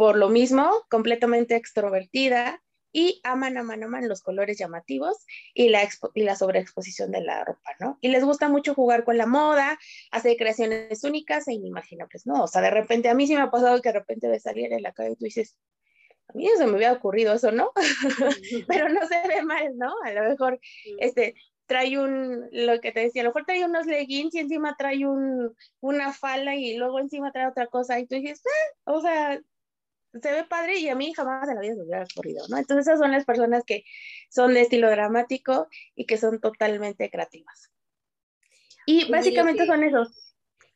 por 0.00 0.16
lo 0.16 0.30
mismo, 0.30 0.86
completamente 0.88 1.56
extrovertida 1.56 2.62
y 2.90 3.20
aman, 3.22 3.58
aman, 3.58 3.82
aman 3.82 4.08
los 4.08 4.22
colores 4.22 4.56
llamativos 4.56 5.26
y 5.52 5.68
la, 5.68 5.86
y 6.14 6.22
la 6.22 6.36
sobreexposición 6.36 7.10
de 7.10 7.20
la 7.20 7.44
ropa, 7.44 7.72
¿no? 7.80 7.98
Y 8.00 8.08
les 8.08 8.24
gusta 8.24 8.48
mucho 8.48 8.74
jugar 8.74 9.04
con 9.04 9.18
la 9.18 9.26
moda, 9.26 9.78
hacer 10.10 10.38
creaciones 10.38 11.04
únicas 11.04 11.46
e 11.48 11.52
inimaginables, 11.52 12.26
¿no? 12.26 12.44
O 12.44 12.46
sea, 12.46 12.62
de 12.62 12.70
repente, 12.70 13.10
a 13.10 13.14
mí 13.14 13.26
sí 13.26 13.34
me 13.34 13.42
ha 13.42 13.50
pasado 13.50 13.82
que 13.82 13.90
de 13.90 13.98
repente 13.98 14.28
ves 14.28 14.44
salir 14.44 14.72
en 14.72 14.82
la 14.82 14.92
calle 14.92 15.10
y 15.10 15.16
tú 15.16 15.26
dices, 15.26 15.58
a 16.28 16.32
mí 16.32 16.48
eso 16.48 16.66
me 16.66 16.76
había 16.76 16.94
ocurrido 16.94 17.34
eso, 17.34 17.52
¿no? 17.52 17.70
Pero 18.68 18.88
no 18.88 19.06
se 19.06 19.28
ve 19.28 19.42
mal, 19.42 19.76
¿no? 19.76 19.92
A 20.02 20.12
lo 20.12 20.30
mejor, 20.30 20.58
este, 20.98 21.34
trae 21.66 21.98
un, 21.98 22.48
lo 22.52 22.80
que 22.80 22.90
te 22.90 23.00
decía, 23.00 23.20
a 23.20 23.24
lo 23.26 23.30
mejor 23.30 23.44
trae 23.44 23.66
unos 23.66 23.84
leggings 23.84 24.34
y 24.34 24.38
encima 24.38 24.76
trae 24.78 25.06
un, 25.06 25.54
una 25.80 26.14
falda 26.14 26.56
y 26.56 26.78
luego 26.78 26.98
encima 26.98 27.32
trae 27.32 27.46
otra 27.46 27.66
cosa 27.66 28.00
y 28.00 28.06
tú 28.06 28.14
dices, 28.14 28.42
ah", 28.46 28.92
o 28.92 29.00
sea, 29.02 29.40
se 30.12 30.32
ve 30.32 30.44
padre 30.44 30.78
y 30.78 30.88
a 30.88 30.94
mí 30.94 31.12
jamás 31.14 31.48
en 31.48 31.54
la 31.54 31.60
vida 31.60 31.74
se 31.74 31.82
hubiera 31.82 32.04
ocurrido, 32.04 32.46
¿no? 32.48 32.58
Entonces 32.58 32.86
esas 32.86 32.98
son 32.98 33.12
las 33.12 33.24
personas 33.24 33.62
que 33.64 33.84
son 34.28 34.54
de 34.54 34.62
estilo 34.62 34.90
dramático 34.90 35.68
y 35.94 36.06
que 36.06 36.16
son 36.16 36.40
totalmente 36.40 37.10
creativas. 37.10 37.70
Y 38.86 39.10
básicamente 39.10 39.66
son 39.66 39.84
esos. 39.84 40.30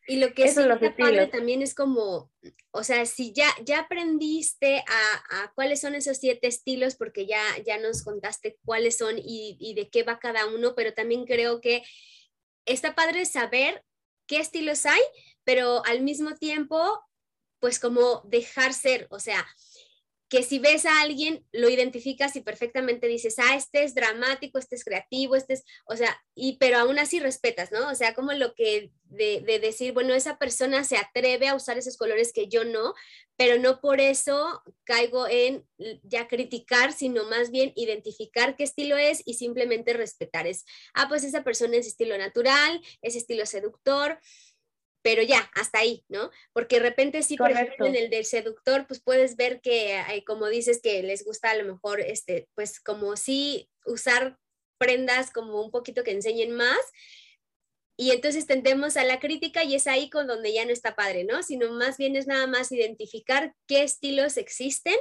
Y 0.06 0.18
lo 0.18 0.34
que 0.34 0.44
es 0.44 0.54
que 0.54 0.90
padre 0.90 1.26
también 1.28 1.62
es 1.62 1.74
como, 1.74 2.30
o 2.72 2.84
sea, 2.84 3.06
si 3.06 3.32
ya, 3.32 3.48
ya 3.64 3.80
aprendiste 3.80 4.84
a, 5.30 5.52
cuáles 5.54 5.80
son 5.80 5.94
esos 5.94 6.18
siete 6.18 6.46
estilos, 6.46 6.94
porque 6.94 7.26
ya, 7.26 7.42
ya 7.64 7.78
nos 7.78 8.02
contaste 8.04 8.58
cuáles 8.66 8.98
son 8.98 9.18
y, 9.18 9.56
y 9.58 9.74
de 9.74 9.88
qué 9.88 10.02
va 10.02 10.18
cada 10.18 10.46
uno, 10.46 10.74
pero 10.74 10.92
también 10.92 11.24
creo 11.24 11.62
que 11.62 11.82
está 12.66 12.94
padre 12.94 13.24
saber 13.24 13.82
qué 14.26 14.38
estilos 14.38 14.84
hay, 14.84 15.00
pero 15.42 15.82
al 15.86 16.02
mismo 16.02 16.34
tiempo 16.34 17.00
pues 17.64 17.78
como 17.78 18.20
dejar 18.26 18.74
ser, 18.74 19.06
o 19.08 19.18
sea, 19.18 19.42
que 20.28 20.42
si 20.42 20.58
ves 20.58 20.84
a 20.84 21.00
alguien, 21.00 21.46
lo 21.50 21.70
identificas 21.70 22.36
y 22.36 22.42
perfectamente 22.42 23.06
dices, 23.06 23.36
ah, 23.38 23.56
este 23.56 23.84
es 23.84 23.94
dramático, 23.94 24.58
este 24.58 24.76
es 24.76 24.84
creativo, 24.84 25.34
este 25.34 25.54
es, 25.54 25.64
o 25.86 25.96
sea, 25.96 26.14
y 26.34 26.58
pero 26.58 26.76
aún 26.76 26.98
así 26.98 27.20
respetas, 27.20 27.72
¿no? 27.72 27.88
O 27.90 27.94
sea, 27.94 28.12
como 28.12 28.34
lo 28.34 28.54
que 28.54 28.90
de, 29.04 29.40
de, 29.46 29.60
decir, 29.60 29.94
bueno, 29.94 30.12
esa 30.12 30.36
persona 30.36 30.84
se 30.84 30.98
atreve 30.98 31.48
a 31.48 31.54
usar 31.54 31.78
esos 31.78 31.96
colores 31.96 32.34
que 32.34 32.48
yo 32.48 32.64
no, 32.64 32.92
pero 33.38 33.58
no 33.58 33.80
por 33.80 33.98
eso 33.98 34.62
caigo 34.84 35.26
en 35.26 35.64
ya 36.02 36.28
criticar, 36.28 36.92
sino 36.92 37.24
más 37.30 37.50
bien 37.50 37.72
identificar 37.76 38.56
qué 38.56 38.64
estilo 38.64 38.98
es 38.98 39.22
y 39.24 39.34
simplemente 39.34 39.94
respetar. 39.94 40.46
Es, 40.46 40.66
ah, 40.92 41.08
pues 41.08 41.24
esa 41.24 41.44
persona 41.44 41.78
es 41.78 41.86
estilo 41.86 42.18
natural, 42.18 42.82
es 43.00 43.16
estilo 43.16 43.46
seductor, 43.46 44.20
pero 45.04 45.22
ya, 45.22 45.50
hasta 45.54 45.80
ahí, 45.80 46.02
¿no? 46.08 46.30
Porque 46.54 46.76
de 46.76 46.82
repente 46.82 47.22
sí, 47.22 47.36
por 47.36 47.50
ejemplo, 47.50 47.84
en 47.84 47.94
el 47.94 48.08
del 48.08 48.24
seductor, 48.24 48.86
pues 48.86 49.02
puedes 49.02 49.36
ver 49.36 49.60
que, 49.60 50.02
como 50.26 50.46
dices, 50.48 50.80
que 50.82 51.02
les 51.02 51.26
gusta 51.26 51.50
a 51.50 51.56
lo 51.56 51.70
mejor, 51.70 52.00
este, 52.00 52.48
pues 52.54 52.80
como 52.80 53.14
sí 53.16 53.68
usar 53.84 54.38
prendas 54.78 55.30
como 55.30 55.62
un 55.62 55.70
poquito 55.70 56.04
que 56.04 56.12
enseñen 56.12 56.52
más, 56.52 56.80
y 57.98 58.12
entonces 58.12 58.46
tendemos 58.46 58.96
a 58.96 59.04
la 59.04 59.20
crítica 59.20 59.62
y 59.62 59.74
es 59.74 59.86
ahí 59.86 60.08
con 60.08 60.26
donde 60.26 60.54
ya 60.54 60.64
no 60.64 60.72
está 60.72 60.96
padre, 60.96 61.24
¿no? 61.24 61.42
Sino 61.42 61.70
más 61.74 61.98
bien 61.98 62.16
es 62.16 62.26
nada 62.26 62.46
más 62.46 62.72
identificar 62.72 63.54
qué 63.68 63.82
estilos 63.82 64.38
existen, 64.38 64.96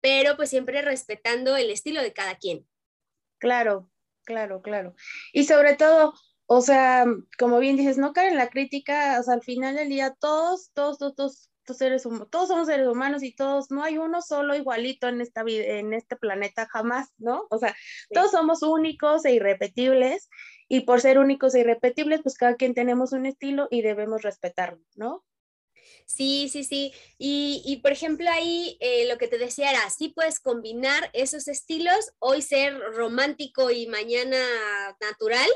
pero 0.00 0.36
pues 0.36 0.48
siempre 0.48 0.80
respetando 0.80 1.54
el 1.54 1.68
estilo 1.68 2.00
de 2.00 2.14
cada 2.14 2.38
quien. 2.38 2.66
Claro, 3.38 3.90
claro, 4.24 4.62
claro. 4.62 4.94
Y 5.34 5.44
sobre 5.44 5.76
todo, 5.76 6.14
o 6.50 6.62
sea, 6.62 7.04
como 7.38 7.58
bien 7.58 7.76
dices, 7.76 7.98
no 7.98 8.14
cae 8.14 8.28
en 8.28 8.38
la 8.38 8.48
crítica, 8.48 9.20
o 9.20 9.22
sea, 9.22 9.34
al 9.34 9.42
final 9.42 9.76
del 9.76 9.90
día 9.90 10.16
todos, 10.18 10.70
todos, 10.72 10.96
todos, 10.96 11.14
todos, 11.14 11.76
seres 11.76 12.04
todos 12.30 12.48
somos 12.48 12.68
seres 12.68 12.88
humanos 12.88 13.22
y 13.22 13.36
todos, 13.36 13.70
no 13.70 13.84
hay 13.84 13.98
uno 13.98 14.22
solo 14.22 14.56
igualito 14.56 15.08
en 15.08 15.20
esta 15.20 15.42
vida, 15.42 15.64
en 15.64 15.92
este 15.92 16.16
planeta 16.16 16.66
jamás, 16.66 17.10
¿no? 17.18 17.46
O 17.50 17.58
sea, 17.58 17.76
todos 18.08 18.30
somos 18.30 18.62
únicos 18.62 19.26
e 19.26 19.32
irrepetibles 19.32 20.30
y 20.68 20.80
por 20.80 21.02
ser 21.02 21.18
únicos 21.18 21.54
e 21.54 21.60
irrepetibles, 21.60 22.22
pues 22.22 22.38
cada 22.38 22.56
quien 22.56 22.72
tenemos 22.72 23.12
un 23.12 23.26
estilo 23.26 23.68
y 23.70 23.82
debemos 23.82 24.22
respetarlo, 24.22 24.82
¿no? 24.94 25.26
Sí, 26.06 26.48
sí, 26.50 26.64
sí. 26.64 26.94
Y, 27.18 27.80
por 27.82 27.92
ejemplo, 27.92 28.30
ahí 28.30 28.78
eh, 28.80 29.06
lo 29.06 29.18
que 29.18 29.28
te 29.28 29.36
decía 29.36 29.70
era, 29.70 29.90
sí 29.90 30.08
puedes 30.08 30.40
combinar 30.40 31.10
esos 31.12 31.46
estilos, 31.46 32.12
hoy 32.18 32.40
ser 32.40 32.74
romántico 32.94 33.70
y 33.70 33.86
mañana 33.86 34.38
natural, 35.02 35.48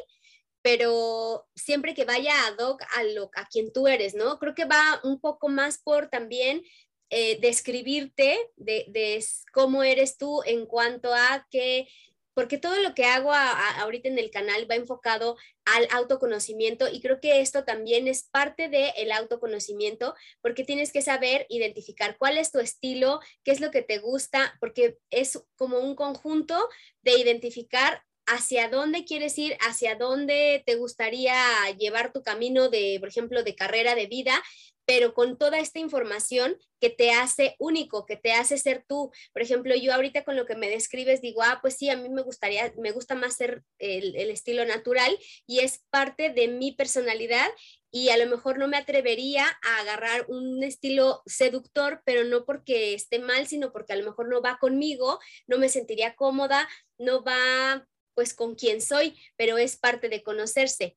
pero 0.62 1.48
siempre 1.55 1.94
que 1.94 2.05
vaya 2.05 2.33
ad 2.46 2.64
hoc 2.64 2.83
a, 2.96 3.03
lo, 3.05 3.31
a 3.35 3.46
quien 3.46 3.72
tú 3.72 3.88
eres, 3.88 4.14
¿no? 4.14 4.38
Creo 4.38 4.55
que 4.55 4.64
va 4.64 5.01
un 5.03 5.20
poco 5.20 5.48
más 5.48 5.79
por 5.79 6.09
también 6.09 6.62
eh, 7.11 7.38
describirte 7.40 8.38
de, 8.57 8.87
de, 8.88 9.22
cómo 9.53 9.83
eres 9.83 10.16
tú 10.16 10.42
en 10.46 10.64
cuanto 10.66 11.12
a 11.12 11.46
que 11.51 11.88
porque 12.35 12.59
todo 12.59 12.81
lo 12.81 12.94
que 12.94 13.05
hago 13.05 13.33
ahorita 13.33 14.09
en 14.09 14.18
el 14.18 14.31
canal 14.31 14.70
va 14.70 14.75
enfocado 14.75 15.37
al 15.64 15.87
autoconocimiento 15.90 16.88
y 16.88 17.01
creo 17.01 17.20
que 17.20 17.40
esto 17.40 17.64
también 17.64 18.09
es 18.09 18.25
parte 18.25 18.68
del 18.68 19.12
autoconocimiento 19.12 20.14
porque 20.40 20.64
tienes 20.64 20.92
que 20.92 21.03
saber 21.03 21.46
identificar 21.48 22.16
cuál 22.18 22.38
es 22.38 22.51
tu 22.51 22.59
estilo, 22.59 23.20
qué 23.44 23.51
es 23.51 23.61
lo 23.61 23.70
que 23.70 23.83
te 23.83 23.98
gusta, 23.98 24.57
porque 24.61 24.98
es 25.11 25.42
como 25.57 25.79
un 25.79 25.94
conjunto 25.94 26.68
de 27.03 27.18
identificar 27.18 28.03
hacia 28.35 28.68
dónde 28.68 29.05
quieres 29.05 29.38
ir, 29.38 29.57
hacia 29.61 29.97
dónde 29.97 30.62
te 30.66 30.77
gustaría 30.77 31.37
llevar 31.79 32.12
tu 32.12 32.23
camino 32.23 32.68
de, 32.68 32.97
por 33.01 33.09
ejemplo, 33.09 33.42
de 33.42 33.55
carrera 33.55 33.95
de 33.95 34.07
vida, 34.07 34.42
pero 34.85 35.14
con 35.14 35.38
toda 35.38 35.59
esta 35.59 35.79
información 35.79 36.57
que 36.81 36.90
te 36.90 37.12
hace 37.12 37.55
único, 37.59 38.05
que 38.05 38.16
te 38.16 38.33
hace 38.33 38.59
ser 38.59 38.85
tú. 38.88 39.12
Por 39.33 39.42
ejemplo, 39.42 39.75
yo 39.77 39.95
ahorita 39.95 40.25
con 40.25 40.37
lo 40.37 40.47
que 40.47 40.57
me 40.57 40.68
describes 40.68 41.21
digo, 41.21 41.42
ah, 41.42 41.59
pues 41.62 41.77
sí, 41.77 41.88
a 41.88 41.97
mí 41.97 42.09
me 42.09 42.23
gustaría, 42.23 42.73
me 42.77 42.90
gusta 42.90 43.14
más 43.14 43.37
ser 43.37 43.62
el, 43.79 44.16
el 44.16 44.31
estilo 44.31 44.64
natural 44.64 45.16
y 45.47 45.61
es 45.61 45.85
parte 45.90 46.31
de 46.31 46.49
mi 46.49 46.73
personalidad 46.73 47.49
y 47.92 48.09
a 48.09 48.16
lo 48.16 48.27
mejor 48.27 48.59
no 48.59 48.66
me 48.68 48.79
atrevería 48.79 49.45
a 49.62 49.81
agarrar 49.81 50.25
un 50.29 50.62
estilo 50.62 51.23
seductor, 51.27 52.03
pero 52.05 52.25
no 52.25 52.45
porque 52.47 52.95
esté 52.95 53.18
mal, 53.18 53.47
sino 53.47 53.71
porque 53.71 53.92
a 53.92 53.97
lo 53.97 54.05
mejor 54.05 54.29
no 54.29 54.40
va 54.40 54.59
conmigo, 54.59 55.21
no 55.47 55.59
me 55.59 55.68
sentiría 55.68 56.16
cómoda, 56.16 56.68
no 56.99 57.23
va 57.23 57.87
pues 58.14 58.35
con 58.35 58.55
quien 58.55 58.81
soy, 58.81 59.18
pero 59.37 59.59
es 59.59 59.77
parte 59.77 60.09
de 60.09 60.22
conocerse. 60.22 60.96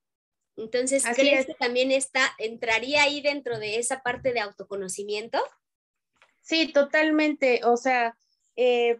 Entonces, 0.57 1.03
¿crees 1.15 1.45
que 1.45 1.53
también 1.55 1.91
está, 1.91 2.31
entraría 2.37 3.03
ahí 3.03 3.21
dentro 3.21 3.59
de 3.59 3.77
esa 3.77 4.01
parte 4.01 4.31
de 4.31 4.39
autoconocimiento? 4.39 5.39
Sí, 6.41 6.71
totalmente. 6.71 7.61
O 7.65 7.75
sea, 7.75 8.15
eh, 8.55 8.99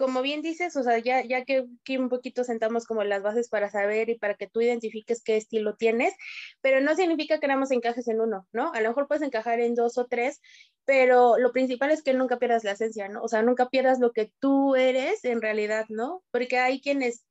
como 0.00 0.22
bien 0.22 0.40
dices, 0.40 0.76
o 0.76 0.82
sea, 0.82 0.98
ya, 0.98 1.22
ya 1.22 1.44
que 1.44 1.66
aquí 1.82 1.98
un 1.98 2.08
poquito 2.08 2.42
sentamos 2.42 2.86
como 2.86 3.04
las 3.04 3.22
bases 3.22 3.50
para 3.50 3.70
saber 3.70 4.08
y 4.08 4.18
para 4.18 4.34
que 4.34 4.46
tú 4.46 4.62
identifiques 4.62 5.22
qué 5.22 5.36
estilo 5.36 5.76
tienes, 5.76 6.14
pero 6.62 6.80
no 6.80 6.96
significa 6.96 7.38
que 7.38 7.46
nada 7.46 7.60
más 7.60 7.70
encajes 7.70 8.08
en 8.08 8.20
uno, 8.20 8.46
¿no? 8.50 8.72
A 8.72 8.80
lo 8.80 8.88
mejor 8.88 9.06
puedes 9.06 9.22
encajar 9.22 9.60
en 9.60 9.74
dos 9.74 9.98
o 9.98 10.06
tres, 10.06 10.40
pero 10.86 11.38
lo 11.38 11.52
principal 11.52 11.90
es 11.90 12.02
que 12.02 12.14
nunca 12.14 12.38
pierdas 12.38 12.64
la 12.64 12.72
esencia, 12.72 13.08
¿no? 13.08 13.22
O 13.22 13.28
sea, 13.28 13.42
nunca 13.42 13.68
pierdas 13.68 14.00
lo 14.00 14.12
que 14.12 14.32
tú 14.40 14.74
eres 14.74 15.22
en 15.24 15.42
realidad, 15.42 15.84
¿no? 15.90 16.22
Porque 16.30 16.58
hay 16.58 16.80
quienes 16.80 17.26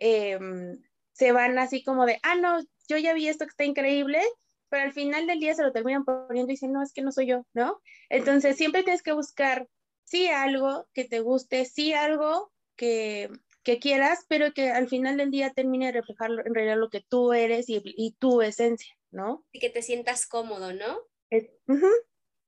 em, 0.00 0.82
se 1.12 1.32
van 1.32 1.58
así 1.58 1.84
como 1.84 2.06
de, 2.06 2.18
ah, 2.22 2.34
no, 2.34 2.60
yo 2.88 2.98
ya 2.98 3.14
vi 3.14 3.28
esto 3.28 3.44
que 3.44 3.50
está 3.50 3.64
increíble, 3.64 4.20
pero 4.68 4.84
al 4.84 4.92
final 4.92 5.26
del 5.26 5.38
día 5.38 5.54
se 5.54 5.62
lo 5.62 5.72
terminan 5.72 6.04
poniendo 6.04 6.50
y 6.50 6.54
dicen, 6.54 6.72
no, 6.72 6.82
es 6.82 6.92
que 6.92 7.02
no 7.02 7.12
soy 7.12 7.26
yo, 7.26 7.46
¿no? 7.52 7.80
Entonces 8.08 8.56
siempre 8.56 8.82
tienes 8.82 9.02
que 9.02 9.12
buscar, 9.12 9.68
sí, 10.04 10.28
algo 10.28 10.88
que 10.94 11.04
te 11.04 11.20
guste, 11.20 11.64
sí, 11.66 11.92
algo 11.92 12.52
que, 12.76 13.30
que 13.62 13.78
quieras, 13.78 14.24
pero 14.28 14.52
que 14.52 14.70
al 14.70 14.88
final 14.88 15.16
del 15.16 15.30
día 15.30 15.52
termine 15.52 15.86
de 15.86 15.92
reflejar 15.92 16.30
en 16.44 16.54
realidad 16.54 16.78
lo 16.78 16.90
que 16.90 17.04
tú 17.06 17.32
eres 17.32 17.66
y, 17.68 18.16
tu 18.18 18.42
esencia, 18.42 18.96
¿no? 19.10 19.44
Y 19.52 19.58
que 19.58 19.70
te 19.70 19.82
sientas 19.82 20.26
cómodo, 20.26 20.72
¿no? 20.72 21.00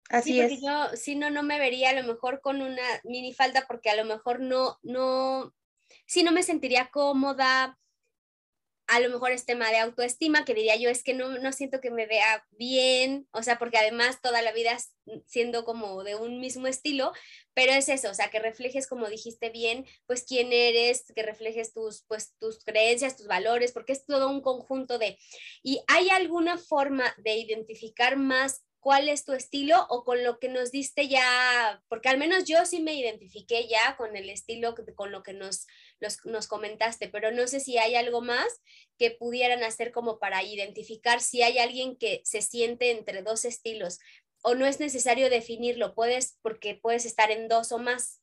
Así 0.09 0.41
es. 0.41 0.61
Yo, 0.61 0.97
si 0.97 1.17
no, 1.17 1.31
no 1.31 1.43
me 1.43 1.59
vería 1.59 1.91
a 1.91 2.01
lo 2.01 2.07
mejor 2.07 2.41
con 2.41 2.61
una 2.61 2.83
mini 3.05 3.33
falda 3.33 3.65
porque 3.67 3.91
a 3.91 3.97
lo 3.97 4.05
mejor 4.05 4.41
no, 4.41 4.79
no, 4.83 5.55
si 6.07 6.23
no 6.23 6.33
me 6.33 6.43
sentiría 6.43 6.91
cómoda, 6.91 7.79
a 8.93 9.01
lo 9.01 9.09
mejor 9.09 9.31
es 9.31 9.47
tema 9.47 9.71
de 9.71 9.79
autoestima, 9.79 10.45
que 10.45 10.55
diría 10.55 10.77
yo, 10.77 10.91
es 10.91 11.03
que 11.03 11.15
no, 11.15 11.39
no 11.39 11.53
siento 11.53 11.81
que 11.81 11.91
me 11.91 12.07
vea 12.07 12.47
bien, 12.51 13.27
o 13.33 13.43
sea, 13.43 13.59
porque 13.59 13.79
además 13.79 14.21
toda 14.21 14.43
la 14.43 14.53
vida 14.53 14.77
siendo 15.25 15.65
como 15.65 16.05
de 16.05 16.15
un 16.15 16.41
mismo 16.41 16.67
estilo, 16.67 17.13
pero 17.55 17.73
es 17.73 17.89
eso, 17.89 18.11
o 18.11 18.15
sea, 18.15 18.31
que 18.31 18.39
reflejes, 18.39 18.87
como 18.87 19.09
dijiste 19.09 19.51
bien, 19.51 19.87
pues 20.07 20.25
quién 20.29 20.53
eres, 20.53 21.05
que 21.15 21.23
reflejes 21.23 21.73
tus, 21.73 22.05
pues, 22.07 22.35
tus 22.39 22.65
creencias, 22.65 23.17
tus 23.17 23.27
valores, 23.27 23.73
porque 23.73 23.93
es 23.93 24.05
todo 24.05 24.29
un 24.29 24.43
conjunto 24.43 24.99
de... 24.99 25.19
¿Y 25.63 25.83
hay 25.87 26.11
alguna 26.11 26.59
forma 26.59 27.15
de 27.19 27.37
identificar 27.37 28.17
más 28.17 28.63
cuál 28.83 29.09
es 29.09 29.25
tu 29.25 29.33
estilo 29.33 29.87
o 29.91 30.03
con 30.03 30.25
lo 30.25 30.41
que 30.41 30.49
nos 30.49 30.73
diste 30.73 31.07
ya, 31.07 31.81
porque 31.89 32.09
al 32.09 32.19
menos 32.19 32.47
yo 32.47 32.67
sí 32.67 32.81
me 32.81 32.95
identifiqué 32.95 33.69
ya 33.69 33.97
con 33.97 34.17
el 34.17 34.29
estilo, 34.29 34.75
con 34.97 35.13
lo 35.13 35.23
que 35.23 35.33
nos, 35.33 35.69
nos 36.25 36.49
comentaste, 36.49 37.09
pero 37.09 37.31
no 37.31 37.47
sé 37.47 37.61
si 37.61 37.79
hay 37.79 37.95
algo 37.95 38.23
más 38.23 38.61
que 38.99 39.13
pudieran 39.13 39.63
hacer 39.63 39.93
como 39.93 40.19
para 40.19 40.43
identificar 40.43 41.21
si 41.21 41.43
hay 41.43 41.59
alguien 41.59 41.97
que 41.97 42.23
se 42.25 42.43
siente 42.43 42.91
entre 42.91 43.23
dos 43.23 43.45
estilos 43.45 44.01
o 44.43 44.57
no 44.57 44.67
es 44.67 44.81
necesario 44.81 45.31
definirlo, 45.31 45.95
puedes, 45.95 46.37
porque 46.43 46.75
puedes 46.75 47.07
estar 47.07 47.31
en 47.31 47.47
dos 47.47 47.71
o 47.71 47.79
más. 47.79 48.21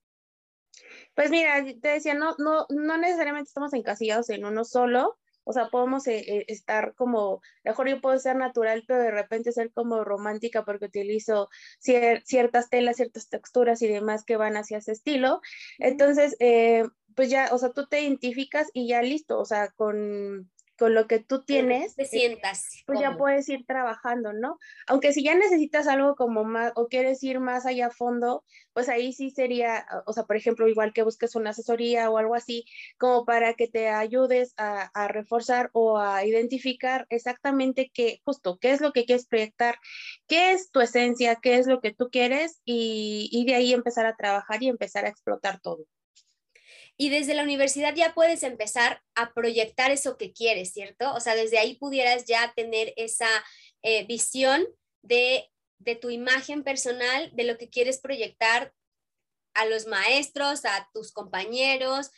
Pues 1.15 1.31
mira, 1.31 1.63
te 1.81 1.87
decía, 1.87 2.15
no, 2.15 2.35
no, 2.37 2.65
no 2.67 2.97
necesariamente 2.97 3.47
estamos 3.47 3.73
encasillados 3.73 4.29
en 4.29 4.43
uno 4.43 4.65
solo, 4.65 5.17
o 5.49 5.53
sea, 5.53 5.69
podemos 5.69 6.05
eh, 6.05 6.19
eh, 6.19 6.45
estar 6.47 6.93
como, 6.93 7.41
mejor 7.63 7.89
yo 7.89 7.99
puedo 8.01 8.19
ser 8.19 8.35
natural, 8.35 8.83
pero 8.87 9.01
de 9.01 9.09
repente 9.09 9.51
ser 9.51 9.71
como 9.71 10.03
romántica 10.03 10.63
porque 10.63 10.85
utilizo 10.85 11.49
ciertas 11.79 12.69
telas, 12.69 12.97
ciertas 12.97 13.29
texturas 13.29 13.81
y 13.81 13.87
demás 13.87 14.23
que 14.23 14.37
van 14.37 14.57
hacia 14.57 14.77
ese 14.77 14.91
estilo. 14.91 15.41
Entonces, 15.79 16.35
eh, 16.39 16.83
pues 17.15 17.31
ya, 17.31 17.49
o 17.51 17.57
sea, 17.57 17.71
tú 17.71 17.87
te 17.87 17.99
identificas 18.01 18.67
y 18.73 18.89
ya 18.89 19.01
listo, 19.01 19.39
o 19.39 19.45
sea, 19.45 19.69
con 19.69 20.51
con 20.79 20.93
lo 20.93 21.07
que 21.07 21.19
tú 21.19 21.43
tienes, 21.43 21.95
te 21.95 22.05
sientas. 22.05 22.83
Pues 22.85 23.01
ya 23.01 23.17
puedes 23.17 23.49
ir 23.49 23.65
trabajando, 23.65 24.31
¿no? 24.31 24.57
Aunque 24.87 25.11
si 25.11 25.23
ya 25.23 25.35
necesitas 25.35 25.87
algo 25.87 26.15
como 26.15 26.45
más 26.45 26.71
o 26.75 26.87
quieres 26.87 27.21
ir 27.21 27.41
más 27.41 27.65
allá 27.65 27.87
a 27.87 27.91
fondo, 27.91 28.45
pues 28.71 28.87
ahí 28.87 29.11
sí 29.11 29.29
sería, 29.29 29.85
o 30.05 30.13
sea, 30.13 30.23
por 30.23 30.37
ejemplo, 30.37 30.69
igual 30.69 30.93
que 30.93 31.03
busques 31.03 31.35
una 31.35 31.49
asesoría 31.49 32.09
o 32.09 32.17
algo 32.17 32.33
así, 32.33 32.65
como 32.97 33.25
para 33.25 33.55
que 33.55 33.67
te 33.67 33.89
ayudes 33.89 34.53
a, 34.57 34.89
reforzar 35.09 35.69
o 35.73 35.99
a 35.99 36.25
identificar 36.25 37.05
exactamente 37.09 37.91
qué, 37.93 38.21
justo, 38.23 38.57
qué 38.59 38.71
es 38.71 38.79
lo 38.79 38.93
que 38.93 39.05
quieres 39.05 39.27
proyectar, 39.27 39.77
qué 40.27 40.53
es 40.53 40.71
tu 40.71 40.79
esencia, 40.79 41.35
qué 41.35 41.57
es 41.57 41.67
lo 41.67 41.81
que 41.81 41.93
tú 41.93 42.09
quieres 42.09 42.61
y, 42.63 43.29
y 43.33 43.45
de 43.45 43.55
ahí 43.55 43.73
empezar 43.73 44.05
a 44.05 44.15
trabajar 44.15 44.63
y 44.63 44.69
empezar 44.69 45.05
a 45.05 45.09
explotar 45.09 45.59
todo 45.59 45.85
y 47.01 47.07
desde 47.07 47.33
la 47.33 47.43
universidad 47.43 47.95
ya 47.95 48.13
puedes 48.13 48.43
empezar 48.43 49.01
a 49.15 49.33
proyectar 49.33 49.89
eso 49.89 50.17
que 50.17 50.33
quieres, 50.33 50.73
¿cierto? 50.73 51.13
O 51.13 51.21
sea, 51.21 51.33
desde 51.33 51.57
ahí 51.57 51.75
pudieras 51.75 52.25
ya 52.25 52.51
tener 52.57 52.93
esa 52.97 53.29
eh, 53.81 54.05
visión 54.05 54.67
de, 55.01 55.49
tu 56.01 56.09
imagen 56.09 56.61
personal, 56.61 57.31
de 57.33 57.45
lo 57.45 57.57
que 57.57 57.69
quieres 57.69 58.01
proyectar 58.01 58.73
a 59.53 59.65
los 59.65 59.87
maestros, 59.87 60.65
a 60.65 60.89
tus 60.93 61.13
compañeros, 61.13 62.11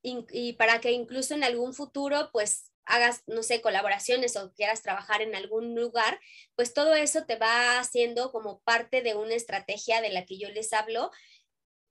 y, 0.00 0.52
para 0.52 0.80
que 0.80 0.92
incluso 0.92 1.34
en 1.34 1.42
algún 1.42 1.74
futuro, 1.74 2.30
pues 2.32 2.70
hagas, 2.84 3.24
no 3.26 3.42
sé, 3.42 3.60
colaboraciones 3.62 4.36
o 4.36 4.52
quieras 4.52 4.82
trabajar 4.82 5.22
en 5.22 5.34
algún 5.34 5.74
lugar, 5.74 6.20
pues 6.54 6.72
todo 6.72 6.94
eso 6.94 7.24
te 7.24 7.34
va 7.34 7.80
haciendo 7.80 8.30
como 8.30 8.60
parte 8.60 9.02
de 9.02 9.16
una 9.16 9.34
estrategia 9.34 10.00
de 10.00 10.10
la 10.10 10.24
que 10.24 10.38
yo 10.38 10.50
les 10.50 10.72
hablo 10.72 11.10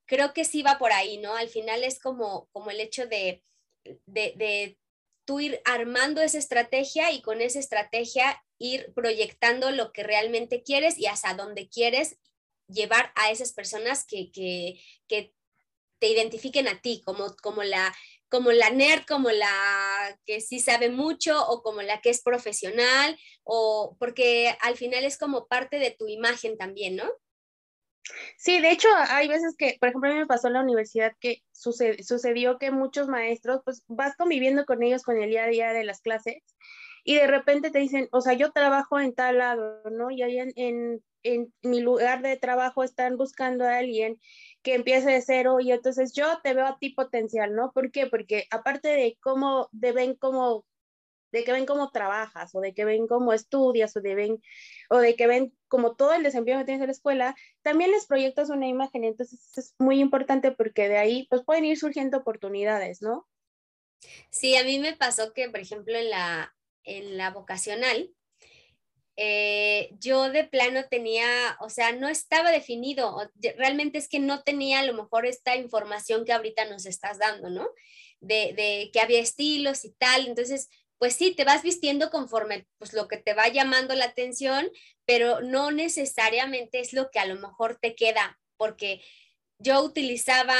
creo 0.05 0.33
que 0.33 0.45
sí 0.45 0.63
va 0.63 0.77
por 0.77 0.91
ahí, 0.91 1.17
¿no? 1.17 1.35
Al 1.35 1.49
final 1.49 1.83
es 1.83 1.99
como, 1.99 2.47
como 2.51 2.71
el 2.71 2.79
hecho 2.79 3.07
de, 3.07 3.43
de, 4.05 4.33
de 4.35 4.77
tú 5.25 5.39
ir 5.39 5.61
armando 5.65 6.21
esa 6.21 6.37
estrategia 6.37 7.11
y 7.11 7.21
con 7.21 7.41
esa 7.41 7.59
estrategia 7.59 8.43
ir 8.59 8.93
proyectando 8.93 9.71
lo 9.71 9.91
que 9.91 10.03
realmente 10.03 10.63
quieres 10.63 10.97
y 10.97 11.07
hasta 11.07 11.33
dónde 11.33 11.69
quieres 11.69 12.17
llevar 12.67 13.11
a 13.15 13.31
esas 13.31 13.53
personas 13.53 14.05
que, 14.05 14.31
que, 14.31 14.79
que 15.07 15.33
te 15.99 16.07
identifiquen 16.07 16.67
a 16.67 16.81
ti 16.81 17.01
como, 17.05 17.35
como, 17.41 17.63
la, 17.63 17.93
como 18.29 18.51
la 18.51 18.69
nerd, 18.69 19.05
como 19.05 19.31
la 19.31 20.19
que 20.25 20.41
sí 20.41 20.59
sabe 20.59 20.89
mucho 20.89 21.47
o 21.47 21.61
como 21.61 21.81
la 21.81 22.01
que 22.01 22.09
es 22.09 22.21
profesional 22.21 23.17
o 23.43 23.95
porque 23.99 24.55
al 24.61 24.75
final 24.75 25.03
es 25.03 25.17
como 25.17 25.47
parte 25.47 25.79
de 25.79 25.91
tu 25.91 26.07
imagen 26.07 26.57
también, 26.57 26.95
¿no? 26.95 27.09
Sí, 28.37 28.59
de 28.59 28.71
hecho, 28.71 28.87
hay 29.09 29.27
veces 29.27 29.55
que, 29.57 29.77
por 29.79 29.89
ejemplo, 29.89 30.09
a 30.09 30.13
mí 30.13 30.19
me 30.19 30.25
pasó 30.25 30.47
en 30.47 30.53
la 30.53 30.61
universidad 30.61 31.13
que 31.19 31.43
sucedió 31.51 32.57
que 32.57 32.71
muchos 32.71 33.07
maestros, 33.07 33.61
pues 33.63 33.83
vas 33.87 34.15
conviviendo 34.17 34.65
con 34.65 34.83
ellos 34.83 35.03
con 35.03 35.21
el 35.21 35.29
día 35.29 35.45
a 35.45 35.47
día 35.47 35.73
de 35.73 35.83
las 35.83 36.01
clases 36.01 36.43
y 37.03 37.15
de 37.15 37.27
repente 37.27 37.69
te 37.71 37.79
dicen, 37.79 38.07
o 38.11 38.21
sea, 38.21 38.33
yo 38.33 38.51
trabajo 38.51 38.99
en 38.99 39.13
tal 39.13 39.37
lado, 39.39 39.81
¿no? 39.91 40.09
Y 40.11 40.21
ahí 40.21 40.39
en, 40.39 40.53
en, 41.23 41.53
mi 41.61 41.81
lugar 41.81 42.21
de 42.21 42.37
trabajo 42.37 42.83
están 42.83 43.17
buscando 43.17 43.65
a 43.65 43.77
alguien 43.77 44.19
que 44.61 44.75
empiece 44.75 45.11
de 45.11 45.21
cero 45.21 45.59
y 45.59 45.71
entonces 45.71 46.13
yo 46.13 46.39
te 46.43 46.53
veo 46.53 46.65
a 46.65 46.77
ti 46.79 46.91
potencial, 46.91 47.55
¿no? 47.55 47.71
¿Por 47.71 47.91
qué? 47.91 48.07
Porque 48.07 48.45
aparte 48.51 48.89
de 48.89 49.17
cómo, 49.21 49.69
de 49.71 49.91
ven 49.91 50.15
cómo 50.15 50.65
de 51.33 51.43
que 51.43 51.51
ven 51.51 51.65
cómo 51.65 51.89
trabajas 51.89 52.53
o 52.53 52.61
de 52.61 52.73
que 52.73 52.85
ven 52.85 53.07
cómo 53.07 53.33
estudias 53.33 53.97
o 53.97 54.01
de, 54.01 54.13
ven, 54.13 54.41
o 54.89 54.99
de 54.99 55.15
que 55.15 55.25
ven 55.25 55.51
como 55.67 55.95
todo 55.95 56.13
el 56.13 56.21
desempeño 56.21 56.59
que 56.59 56.65
tienes 56.65 56.81
en 56.81 56.87
la 56.87 56.93
escuela, 56.93 57.35
también 57.63 57.91
les 57.91 58.05
proyectas 58.05 58.51
una 58.51 58.67
imagen. 58.67 59.03
Entonces 59.03 59.57
es 59.57 59.73
muy 59.79 59.99
importante 59.99 60.51
porque 60.51 60.87
de 60.87 60.97
ahí 60.97 61.27
pues 61.29 61.43
pueden 61.43 61.65
ir 61.65 61.77
surgiendo 61.77 62.19
oportunidades, 62.19 63.01
¿no? 63.01 63.27
Sí, 64.29 64.55
a 64.55 64.63
mí 64.63 64.77
me 64.77 64.95
pasó 64.95 65.33
que, 65.33 65.49
por 65.49 65.59
ejemplo, 65.59 65.97
en 65.97 66.11
la, 66.11 66.55
en 66.83 67.17
la 67.17 67.31
vocacional, 67.31 68.13
eh, 69.15 69.89
yo 69.99 70.29
de 70.29 70.43
plano 70.43 70.85
tenía, 70.89 71.57
o 71.61 71.69
sea, 71.69 71.93
no 71.93 72.09
estaba 72.09 72.51
definido, 72.51 73.17
realmente 73.57 73.97
es 73.97 74.07
que 74.07 74.19
no 74.19 74.43
tenía 74.43 74.79
a 74.79 74.83
lo 74.83 74.93
mejor 74.93 75.25
esta 75.25 75.55
información 75.55 76.25
que 76.25 76.33
ahorita 76.33 76.65
nos 76.65 76.85
estás 76.85 77.17
dando, 77.17 77.49
¿no? 77.49 77.67
De, 78.19 78.53
de 78.53 78.89
que 78.91 78.99
había 78.99 79.19
estilos 79.19 79.83
y 79.85 79.91
tal, 79.93 80.27
entonces 80.27 80.69
pues 81.03 81.17
sí, 81.17 81.35
te 81.35 81.43
vas 81.43 81.63
vistiendo 81.63 82.09
conforme 82.09 82.65
pues 82.77 82.93
lo 82.93 83.09
que 83.09 83.17
te 83.17 83.33
va 83.33 83.49
llamando 83.49 83.93
la 83.93 84.05
atención, 84.05 84.71
pero 85.03 85.41
no 85.41 85.69
necesariamente 85.69 86.79
es 86.79 86.93
lo 86.93 87.11
que 87.11 87.19
a 87.19 87.25
lo 87.25 87.35
mejor 87.35 87.77
te 87.77 87.93
queda, 87.93 88.39
porque 88.55 89.01
yo 89.57 89.83
utilizaba, 89.83 90.55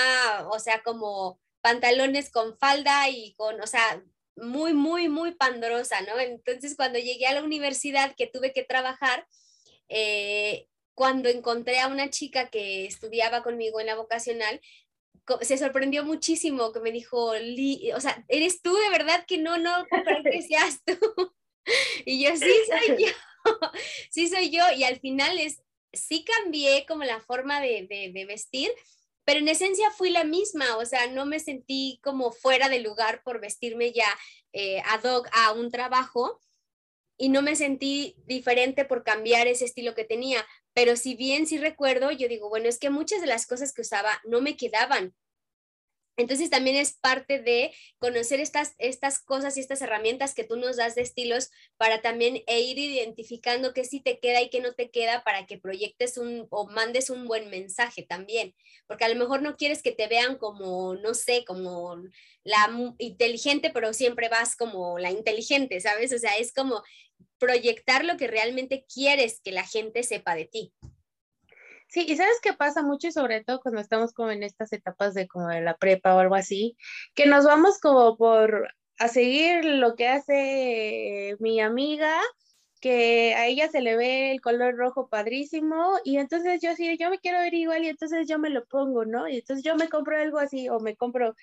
o 0.51 0.60
sea, 0.60 0.84
como 0.84 1.39
pantalones 1.62 2.29
con 2.29 2.58
falda 2.58 3.08
y 3.08 3.34
con, 3.36 3.62
o 3.62 3.67
sea, 3.67 4.03
muy, 4.36 4.73
muy, 4.73 5.08
muy 5.08 5.34
pandrosa, 5.34 6.01
¿no? 6.01 6.19
Entonces, 6.19 6.75
cuando 6.75 6.99
llegué 6.99 7.25
a 7.27 7.36
la 7.36 7.43
universidad 7.43 8.13
que 8.17 8.27
tuve 8.27 8.51
que 8.51 8.65
trabajar, 8.65 9.25
eh, 9.88 10.67
cuando 10.93 11.29
encontré 11.29 11.79
a 11.79 11.88
una 11.88 12.10
chica 12.10 12.49
que 12.49 12.86
estudiaba 12.86 13.43
conmigo 13.43 13.79
en 13.79 13.86
la 13.88 13.95
vocacional, 13.95 14.60
se 15.41 15.57
sorprendió 15.57 16.03
muchísimo 16.03 16.71
que 16.71 16.79
me 16.79 16.91
dijo, 16.91 17.31
o 17.31 17.99
sea, 18.01 18.23
eres 18.27 18.62
tú 18.62 18.75
de 18.75 18.89
verdad 18.89 19.25
que 19.25 19.38
no, 19.38 19.57
no 19.57 19.86
creo 19.88 20.23
que 20.23 20.41
seas 20.41 20.81
tú. 20.86 20.97
y 22.05 22.23
yo, 22.23 22.36
sí 22.36 22.51
soy 22.67 23.05
yo, 23.05 23.12
sí 24.09 24.27
soy 24.27 24.49
yo. 24.49 24.63
Y 24.75 24.83
al 24.83 24.99
final 24.99 25.39
es, 25.39 25.62
sí 25.93 26.25
cambié 26.25 26.86
como 26.86 27.03
la 27.03 27.21
forma 27.21 27.62
de, 27.62 27.88
de, 28.13 28.25
vestir, 28.25 28.69
pero 29.23 29.39
en 29.39 29.47
esencia 29.47 29.91
fui 29.91 30.09
la 30.09 30.23
misma, 30.23 30.77
o 30.77 30.86
sea, 30.86 31.07
no 31.07 31.25
me 31.25 31.39
sentí 31.39 31.99
como 32.03 32.31
fuera 32.31 32.67
de 32.67 32.79
lugar 32.79 33.21
por 33.23 33.39
vestirme 33.39 33.93
ya 33.93 34.07
eh, 34.51 34.81
ad 34.86 35.03
hoc 35.03 35.29
a 35.31 35.53
un 35.53 35.71
trabajo 35.71 36.41
y 37.17 37.29
no 37.29 37.41
me 37.41 37.55
sentí 37.55 38.15
diferente 38.25 38.86
por 38.86 39.03
cambiar 39.03 39.47
ese 39.47 39.65
estilo 39.65 39.95
que 39.95 40.03
tenía, 40.03 40.45
pero 40.73 40.95
si 40.95 41.15
bien 41.15 41.45
sí 41.47 41.57
recuerdo, 41.57 42.12
yo 42.12 42.27
digo, 42.27 42.49
bueno, 42.49 42.67
es 42.67 42.79
que 42.79 42.89
muchas 42.89 43.21
de 43.21 43.27
las 43.27 43.45
cosas 43.45 43.73
que 43.73 43.81
usaba 43.81 44.19
no 44.25 44.41
me 44.41 44.57
quedaban. 44.57 45.13
Entonces 46.15 46.51
también 46.51 46.75
es 46.75 46.93
parte 46.93 47.39
de 47.39 47.73
conocer 47.97 48.39
estas, 48.39 48.75
estas 48.77 49.19
cosas 49.19 49.57
y 49.57 49.62
estas 49.62 49.81
herramientas 49.81 50.36
que 50.36 50.43
tú 50.43 50.57
nos 50.57 50.77
das 50.77 50.93
de 50.93 51.01
estilos 51.01 51.49
para 51.77 52.01
también 52.01 52.43
e 52.45 52.62
ir 52.62 52.77
identificando 52.77 53.73
qué 53.73 53.83
sí 53.83 53.99
te 53.99 54.19
queda 54.19 54.39
y 54.41 54.49
qué 54.49 54.62
no 54.62 54.73
te 54.73 54.91
queda 54.91 55.23
para 55.23 55.47
que 55.47 55.57
proyectes 55.57 56.19
un 56.19 56.45
o 56.51 56.67
mandes 56.67 57.09
un 57.09 57.25
buen 57.25 57.49
mensaje 57.49 58.03
también. 58.03 58.53
Porque 58.86 59.05
a 59.05 59.09
lo 59.09 59.15
mejor 59.15 59.41
no 59.41 59.55
quieres 59.55 59.81
que 59.81 59.91
te 59.91 60.07
vean 60.07 60.38
como, 60.38 60.93
no 60.95 61.15
sé, 61.15 61.45
como 61.45 61.95
la 62.43 62.69
inteligente, 62.99 63.71
pero 63.73 63.91
siempre 63.93 64.29
vas 64.29 64.55
como 64.55 64.99
la 64.99 65.09
inteligente, 65.09 65.79
¿sabes? 65.81 66.13
O 66.13 66.19
sea, 66.19 66.33
es 66.38 66.53
como 66.53 66.83
proyectar 67.43 68.06
lo 68.06 68.15
que 68.15 68.27
realmente 68.27 68.86
quieres 68.91 69.41
que 69.43 69.51
la 69.51 69.65
gente 69.65 70.03
sepa 70.03 70.34
de 70.34 70.45
ti. 70.45 70.73
Sí, 71.89 72.06
y 72.08 72.15
sabes 72.15 72.39
qué 72.41 72.53
pasa 72.53 72.82
mucho 72.82 73.08
y 73.08 73.12
sobre 73.12 73.43
todo 73.43 73.60
cuando 73.60 73.82
estamos 73.82 74.13
como 74.13 74.32
en 74.32 74.41
estas 74.41 74.71
etapas 74.71 75.13
de 75.13 75.27
como 75.27 75.49
de 75.49 75.62
la 75.62 75.75
prepa 75.75 76.15
o 76.15 76.19
algo 76.19 76.36
así, 76.36 76.77
que 77.13 77.25
nos 77.25 77.45
vamos 77.45 77.79
como 77.79 78.17
por 78.17 78.73
a 78.97 79.08
seguir 79.10 79.65
lo 79.65 79.95
que 79.95 80.08
hace 80.08 81.36
mi 81.39 81.60
amiga, 81.60 82.19
que 82.79 83.36
a 83.36 83.47
ella 83.47 83.69
se 83.69 83.82
le 83.82 83.97
ve 83.97 84.32
el 84.32 84.41
color 84.41 84.75
rojo 84.75 85.08
padrísimo 85.10 85.99
y 86.03 86.17
entonces 86.17 86.62
yo 86.62 86.75
sí, 86.75 86.97
yo 86.97 87.10
me 87.10 87.19
quiero 87.19 87.39
ver 87.39 87.53
igual 87.53 87.84
y 87.84 87.89
entonces 87.89 88.27
yo 88.27 88.39
me 88.39 88.49
lo 88.49 88.65
pongo, 88.65 89.06
¿no? 89.06 89.27
Y 89.27 89.38
entonces 89.38 89.63
yo 89.63 89.75
me 89.75 89.89
compro 89.89 90.17
algo 90.17 90.39
así 90.39 90.69
o 90.69 90.79
me 90.79 90.95
compro 90.95 91.36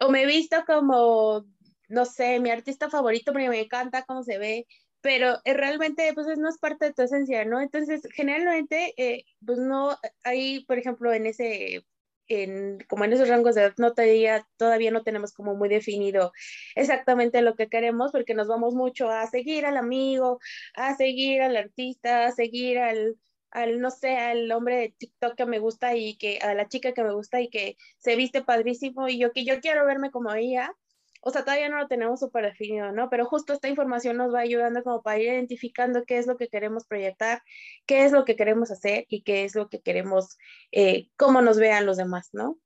o 0.00 0.10
me 0.10 0.26
visto 0.26 0.64
como, 0.66 1.46
no 1.88 2.04
sé, 2.04 2.40
mi 2.40 2.50
artista 2.50 2.90
favorito 2.90 3.32
porque 3.32 3.48
me 3.48 3.60
encanta 3.60 4.04
cómo 4.04 4.22
se 4.24 4.38
ve 4.38 4.66
pero 5.00 5.38
eh, 5.44 5.54
realmente 5.54 6.12
pues 6.14 6.26
no 6.38 6.48
es 6.48 6.58
parte 6.58 6.86
de 6.86 6.92
tu 6.92 7.02
esencia, 7.02 7.44
¿no? 7.44 7.60
Entonces, 7.60 8.02
generalmente, 8.14 8.94
eh, 8.96 9.24
pues 9.44 9.58
no, 9.58 9.96
hay, 10.24 10.64
por 10.66 10.78
ejemplo, 10.78 11.12
en 11.12 11.26
ese, 11.26 11.84
en, 12.28 12.78
como 12.88 13.04
en 13.04 13.12
esos 13.12 13.28
rangos 13.28 13.54
de 13.54 13.62
edad, 13.62 13.74
no 13.78 13.92
todavía, 13.94 14.46
todavía 14.56 14.90
no 14.90 15.02
tenemos 15.02 15.32
como 15.32 15.54
muy 15.54 15.68
definido 15.68 16.32
exactamente 16.76 17.42
lo 17.42 17.56
que 17.56 17.68
queremos, 17.68 18.12
porque 18.12 18.34
nos 18.34 18.48
vamos 18.48 18.74
mucho 18.74 19.10
a 19.10 19.26
seguir 19.26 19.66
al 19.66 19.76
amigo, 19.76 20.38
a 20.74 20.94
seguir 20.96 21.42
al 21.42 21.56
artista, 21.56 22.26
a 22.26 22.32
seguir 22.32 22.78
al, 22.78 23.16
al, 23.50 23.80
no 23.80 23.90
sé, 23.90 24.16
al 24.16 24.50
hombre 24.52 24.76
de 24.76 24.94
TikTok 24.98 25.34
que 25.36 25.46
me 25.46 25.58
gusta 25.58 25.96
y 25.96 26.16
que, 26.16 26.38
a 26.38 26.54
la 26.54 26.68
chica 26.68 26.92
que 26.92 27.02
me 27.04 27.12
gusta 27.14 27.40
y 27.40 27.48
que 27.50 27.76
se 27.98 28.16
viste 28.16 28.42
padrísimo 28.42 29.08
y 29.08 29.18
yo 29.18 29.32
que 29.32 29.44
yo 29.44 29.60
quiero 29.60 29.86
verme 29.86 30.10
como 30.10 30.32
ella, 30.34 30.72
o 31.20 31.30
sea, 31.30 31.44
todavía 31.44 31.68
no 31.68 31.78
lo 31.78 31.88
tenemos 31.88 32.20
súper 32.20 32.44
definido, 32.44 32.92
¿no? 32.92 33.10
Pero 33.10 33.26
justo 33.26 33.52
esta 33.52 33.68
información 33.68 34.16
nos 34.16 34.34
va 34.34 34.40
ayudando 34.40 34.82
como 34.82 35.02
para 35.02 35.18
ir 35.18 35.26
identificando 35.26 36.04
qué 36.04 36.18
es 36.18 36.26
lo 36.26 36.36
que 36.36 36.48
queremos 36.48 36.86
proyectar, 36.86 37.42
qué 37.86 38.04
es 38.04 38.12
lo 38.12 38.24
que 38.24 38.36
queremos 38.36 38.70
hacer 38.70 39.06
y 39.08 39.22
qué 39.22 39.44
es 39.44 39.54
lo 39.54 39.68
que 39.68 39.80
queremos, 39.80 40.38
eh, 40.72 41.08
cómo 41.16 41.42
nos 41.42 41.58
vean 41.58 41.86
los 41.86 41.96
demás, 41.96 42.30
¿no? 42.32 42.58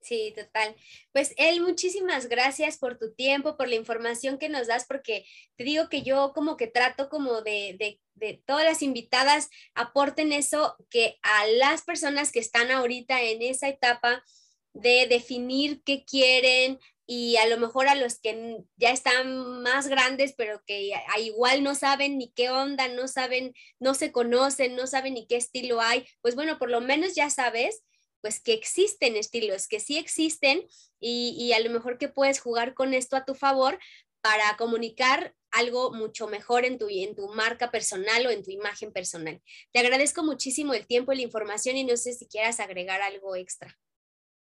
Sí, 0.00 0.32
total. 0.34 0.74
Pues 1.12 1.34
él, 1.36 1.60
muchísimas 1.60 2.26
gracias 2.28 2.78
por 2.78 2.98
tu 2.98 3.12
tiempo, 3.12 3.58
por 3.58 3.68
la 3.68 3.74
información 3.74 4.38
que 4.38 4.48
nos 4.48 4.66
das, 4.66 4.86
porque 4.86 5.26
te 5.56 5.64
digo 5.64 5.90
que 5.90 6.02
yo 6.02 6.32
como 6.34 6.56
que 6.56 6.68
trato 6.68 7.10
como 7.10 7.42
de, 7.42 7.76
de, 7.78 8.00
de 8.14 8.42
todas 8.46 8.64
las 8.64 8.82
invitadas 8.82 9.50
aporten 9.74 10.32
eso 10.32 10.76
que 10.88 11.18
a 11.22 11.46
las 11.48 11.82
personas 11.82 12.32
que 12.32 12.40
están 12.40 12.70
ahorita 12.70 13.20
en 13.22 13.42
esa 13.42 13.68
etapa 13.68 14.24
de 14.72 15.06
definir 15.08 15.82
qué 15.84 16.04
quieren, 16.04 16.78
y 17.12 17.38
a 17.38 17.46
lo 17.48 17.58
mejor 17.58 17.88
a 17.88 17.96
los 17.96 18.20
que 18.20 18.58
ya 18.76 18.92
están 18.92 19.62
más 19.62 19.88
grandes, 19.88 20.32
pero 20.32 20.62
que 20.64 20.92
igual 21.18 21.64
no 21.64 21.74
saben 21.74 22.18
ni 22.18 22.30
qué 22.30 22.50
onda, 22.50 22.86
no 22.86 23.08
saben, 23.08 23.52
no 23.80 23.94
se 23.94 24.12
conocen, 24.12 24.76
no 24.76 24.86
saben 24.86 25.14
ni 25.14 25.26
qué 25.26 25.34
estilo 25.34 25.80
hay, 25.80 26.06
pues 26.22 26.36
bueno, 26.36 26.56
por 26.56 26.70
lo 26.70 26.80
menos 26.80 27.16
ya 27.16 27.28
sabes 27.28 27.82
pues 28.20 28.40
que 28.40 28.52
existen 28.52 29.16
estilos, 29.16 29.66
que 29.66 29.80
sí 29.80 29.98
existen 29.98 30.68
y, 31.00 31.34
y 31.36 31.52
a 31.52 31.58
lo 31.58 31.70
mejor 31.70 31.98
que 31.98 32.08
puedes 32.08 32.38
jugar 32.38 32.74
con 32.74 32.94
esto 32.94 33.16
a 33.16 33.24
tu 33.24 33.34
favor 33.34 33.80
para 34.20 34.56
comunicar 34.56 35.34
algo 35.50 35.92
mucho 35.92 36.28
mejor 36.28 36.64
en 36.64 36.78
tu, 36.78 36.88
en 36.88 37.16
tu 37.16 37.26
marca 37.34 37.72
personal 37.72 38.24
o 38.24 38.30
en 38.30 38.44
tu 38.44 38.52
imagen 38.52 38.92
personal. 38.92 39.42
Te 39.72 39.80
agradezco 39.80 40.22
muchísimo 40.22 40.74
el 40.74 40.86
tiempo 40.86 41.12
y 41.12 41.16
la 41.16 41.22
información 41.22 41.76
y 41.76 41.82
no 41.82 41.96
sé 41.96 42.12
si 42.12 42.28
quieras 42.28 42.60
agregar 42.60 43.02
algo 43.02 43.34
extra. 43.34 43.76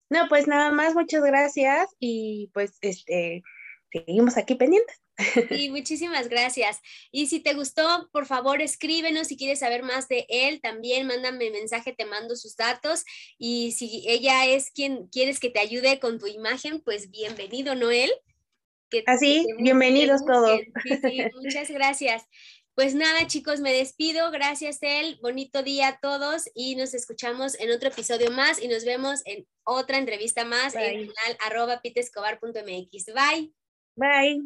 No, 0.08 0.28
pues 0.28 0.46
nada 0.46 0.70
más, 0.70 0.94
muchas 0.94 1.22
gracias 1.22 1.88
y 1.98 2.50
pues 2.54 2.78
este, 2.80 3.42
seguimos 3.90 4.36
aquí 4.36 4.54
pendientes. 4.54 5.00
Y 5.50 5.70
muchísimas 5.70 6.28
gracias. 6.28 6.80
Y 7.10 7.26
si 7.26 7.40
te 7.40 7.54
gustó, 7.54 8.08
por 8.12 8.26
favor, 8.26 8.60
escríbenos 8.60 9.28
si 9.28 9.36
quieres 9.36 9.60
saber 9.60 9.82
más 9.82 10.08
de 10.08 10.26
él. 10.28 10.60
También 10.60 11.06
mándame 11.06 11.50
mensaje, 11.50 11.92
te 11.92 12.04
mando 12.04 12.36
sus 12.36 12.56
datos. 12.56 13.04
Y 13.38 13.72
si 13.72 14.04
ella 14.06 14.46
es 14.46 14.70
quien 14.70 15.08
quieres 15.08 15.40
que 15.40 15.50
te 15.50 15.60
ayude 15.60 15.98
con 15.98 16.18
tu 16.18 16.26
imagen, 16.26 16.80
pues 16.80 17.10
bienvenido, 17.10 17.74
Noel. 17.74 18.12
Así, 19.06 19.46
bienvenidos 19.58 20.24
todos. 20.24 20.60
Sí, 20.84 20.96
sí, 21.02 21.24
muchas 21.42 21.70
gracias. 21.70 22.24
Pues 22.76 22.94
nada, 22.94 23.26
chicos, 23.26 23.60
me 23.60 23.72
despido. 23.72 24.30
Gracias, 24.30 24.76
El. 24.82 25.18
Bonito 25.22 25.62
día 25.62 25.88
a 25.88 25.98
todos 25.98 26.44
y 26.54 26.76
nos 26.76 26.92
escuchamos 26.92 27.58
en 27.58 27.70
otro 27.70 27.88
episodio 27.88 28.30
más 28.30 28.62
y 28.62 28.68
nos 28.68 28.84
vemos 28.84 29.22
en 29.24 29.48
otra 29.64 29.96
entrevista 29.96 30.44
más 30.44 30.74
en 30.74 30.82
el 30.82 31.10
canal 31.14 31.38
arroba 31.46 31.80
pitescobar.mx. 31.80 33.06
Bye. 33.14 33.54
Bye. 33.94 34.42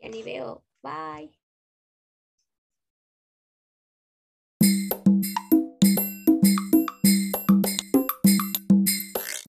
Ya 0.00 0.08
ni 0.08 0.22
veo. 0.22 0.64
Bye. 0.82 1.39